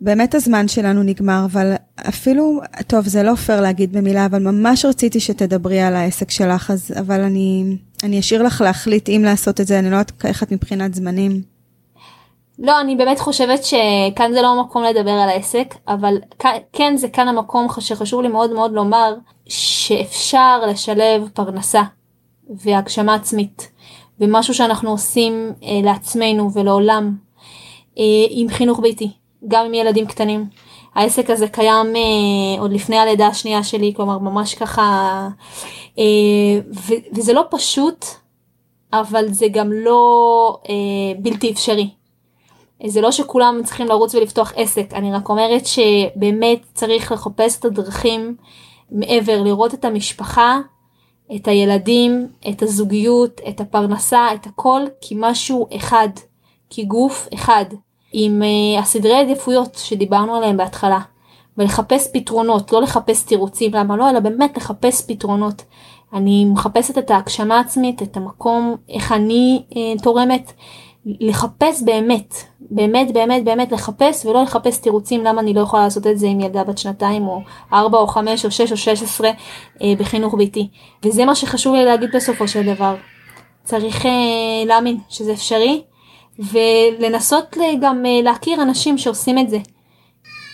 [0.00, 1.74] באמת הזמן שלנו נגמר, אבל
[2.08, 6.92] אפילו, טוב, זה לא פייר להגיד במילה, אבל ממש רציתי שתדברי על העסק שלך, אז,
[6.98, 10.52] אבל אני, אני אשאיר לך להחליט אם לעשות את זה, אני לא יודעת איך את
[10.52, 11.42] מבחינת זמנים.
[12.58, 16.14] לא, אני באמת חושבת שכאן זה לא המקום לדבר על העסק, אבל
[16.72, 19.14] כן זה כאן המקום שחשוב לי מאוד מאוד לומר
[19.48, 21.82] שאפשר לשלב פרנסה
[22.50, 23.68] והגשמה עצמית.
[24.22, 27.16] ומשהו שאנחנו עושים אה, לעצמנו ולעולם
[27.98, 29.10] אה, עם חינוך ביתי,
[29.48, 30.46] גם עם ילדים קטנים.
[30.94, 35.28] העסק הזה קיים אה, עוד לפני הלידה השנייה שלי, כלומר ממש ככה,
[35.98, 36.04] אה,
[36.74, 38.04] ו- וזה לא פשוט,
[38.92, 40.74] אבל זה גם לא אה,
[41.18, 41.90] בלתי אפשרי.
[42.86, 48.36] זה לא שכולם צריכים לרוץ ולפתוח עסק, אני רק אומרת שבאמת צריך לחפש את הדרכים
[48.90, 50.60] מעבר, לראות את המשפחה,
[51.36, 56.08] את הילדים, את הזוגיות, את הפרנסה, את הכל כמשהו אחד,
[56.70, 57.64] כגוף אחד,
[58.12, 60.98] עם uh, הסדרי עדיפויות שדיברנו עליהם בהתחלה.
[61.58, 65.62] ולחפש פתרונות, לא לחפש תירוצים, למה לא, אלא באמת לחפש פתרונות.
[66.12, 70.52] אני מחפשת את ההגשמה העצמית, את המקום, איך אני אה, תורמת,
[71.06, 76.18] לחפש באמת, באמת באמת באמת לחפש ולא לחפש תירוצים למה אני לא יכולה לעשות את
[76.18, 77.42] זה עם ילדה בת שנתיים או
[77.72, 79.30] ארבע או חמש או שש או שש עשרה
[79.82, 80.68] אה, בחינוך ביתי.
[81.04, 82.94] וזה מה שחשוב לי להגיד בסופו של דבר.
[83.64, 84.10] צריך אה,
[84.66, 85.82] להאמין שזה אפשרי
[86.38, 89.58] ולנסות גם אה, להכיר אנשים שעושים את זה.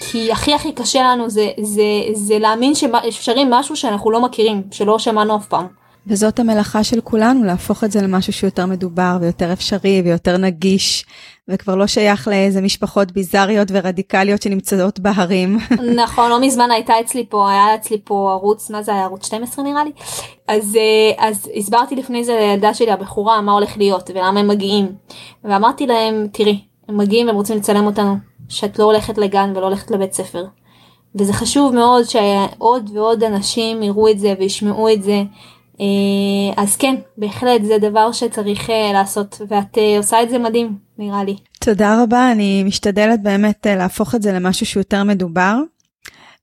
[0.01, 4.99] כי הכי הכי קשה לנו זה, זה, זה להאמין שאפשרי משהו שאנחנו לא מכירים, שלא
[4.99, 5.78] שמענו אף פעם.
[6.09, 11.06] וזאת המלאכה של כולנו, להפוך את זה למשהו שיותר מדובר ויותר אפשרי ויותר נגיש,
[11.48, 15.59] וכבר לא שייך לאיזה משפחות ביזריות ורדיקליות שנמצאות בהרים.
[16.02, 19.64] נכון, לא מזמן הייתה אצלי פה, היה אצלי פה ערוץ, מה זה היה, ערוץ 12
[19.64, 19.90] נראה לי?
[20.48, 24.93] אז, אה, אז הסברתי לפני זה לילדה שלי הבכורה מה הולך להיות ולמה הם מגיעים.
[25.44, 28.16] ואמרתי להם, תראי, הם מגיעים והם רוצים לצלם אותנו.
[28.48, 30.44] שאת לא הולכת לגן ולא הולכת לבית ספר.
[31.14, 35.22] וזה חשוב מאוד שעוד ועוד אנשים יראו את זה וישמעו את זה.
[35.81, 40.75] אה, אז כן, בהחלט זה דבר שצריך אה, לעשות, ואת אה, עושה את זה מדהים,
[40.99, 41.37] נראה לי.
[41.61, 45.57] תודה רבה, אני משתדלת באמת להפוך את זה למשהו שהוא יותר מדובר.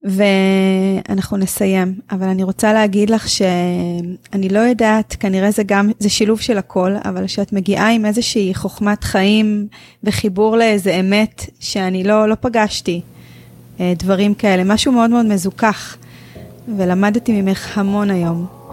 [0.08, 6.40] ואנחנו נסיים, אבל אני רוצה להגיד לך שאני לא יודעת, כנראה זה גם, זה שילוב
[6.40, 9.68] של הכל, אבל שאת מגיעה עם איזושהי חוכמת חיים
[10.04, 13.02] וחיבור לאיזה אמת שאני לא, לא פגשתי
[13.80, 15.98] דברים כאלה, משהו מאוד מאוד מזוכח,
[16.78, 18.65] ולמדתי ממך המון היום.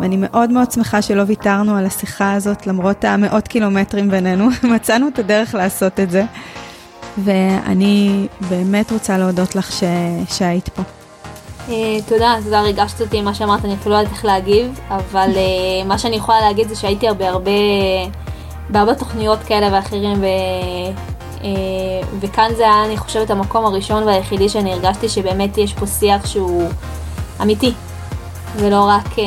[0.00, 5.18] ואני מאוד מאוד שמחה שלא ויתרנו על השיחה הזאת, למרות המאות קילומטרים בינינו, מצאנו את
[5.18, 6.24] הדרך לעשות את זה.
[7.24, 9.84] ואני באמת רוצה להודות לך ש...
[10.28, 10.82] שהיית פה.
[11.68, 11.70] Uh,
[12.08, 15.98] תודה, תודה, ריגשת אותי מה שאמרת, אני אפילו לא יודעת איך להגיב, אבל uh, מה
[15.98, 17.50] שאני יכולה להגיד זה שהייתי הרבה הרבה,
[18.68, 20.26] בהרבה תוכניות כאלה ואחרים, ו,
[21.38, 21.42] uh,
[22.20, 26.68] וכאן זה היה, אני חושבת, המקום הראשון והיחידי שאני הרגשתי שבאמת יש פה שיח שהוא
[27.42, 27.72] אמיתי,
[28.56, 29.20] ולא רק uh,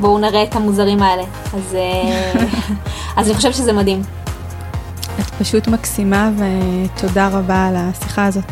[0.00, 1.22] בואו נראה את המוזרים האלה.
[1.54, 2.38] אז, uh,
[3.16, 4.02] אז אני חושבת שזה מדהים.
[5.20, 8.44] את פשוט מקסימה ותודה רבה על השיחה הזאת.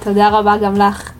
[0.00, 1.15] תודה רבה גם לך.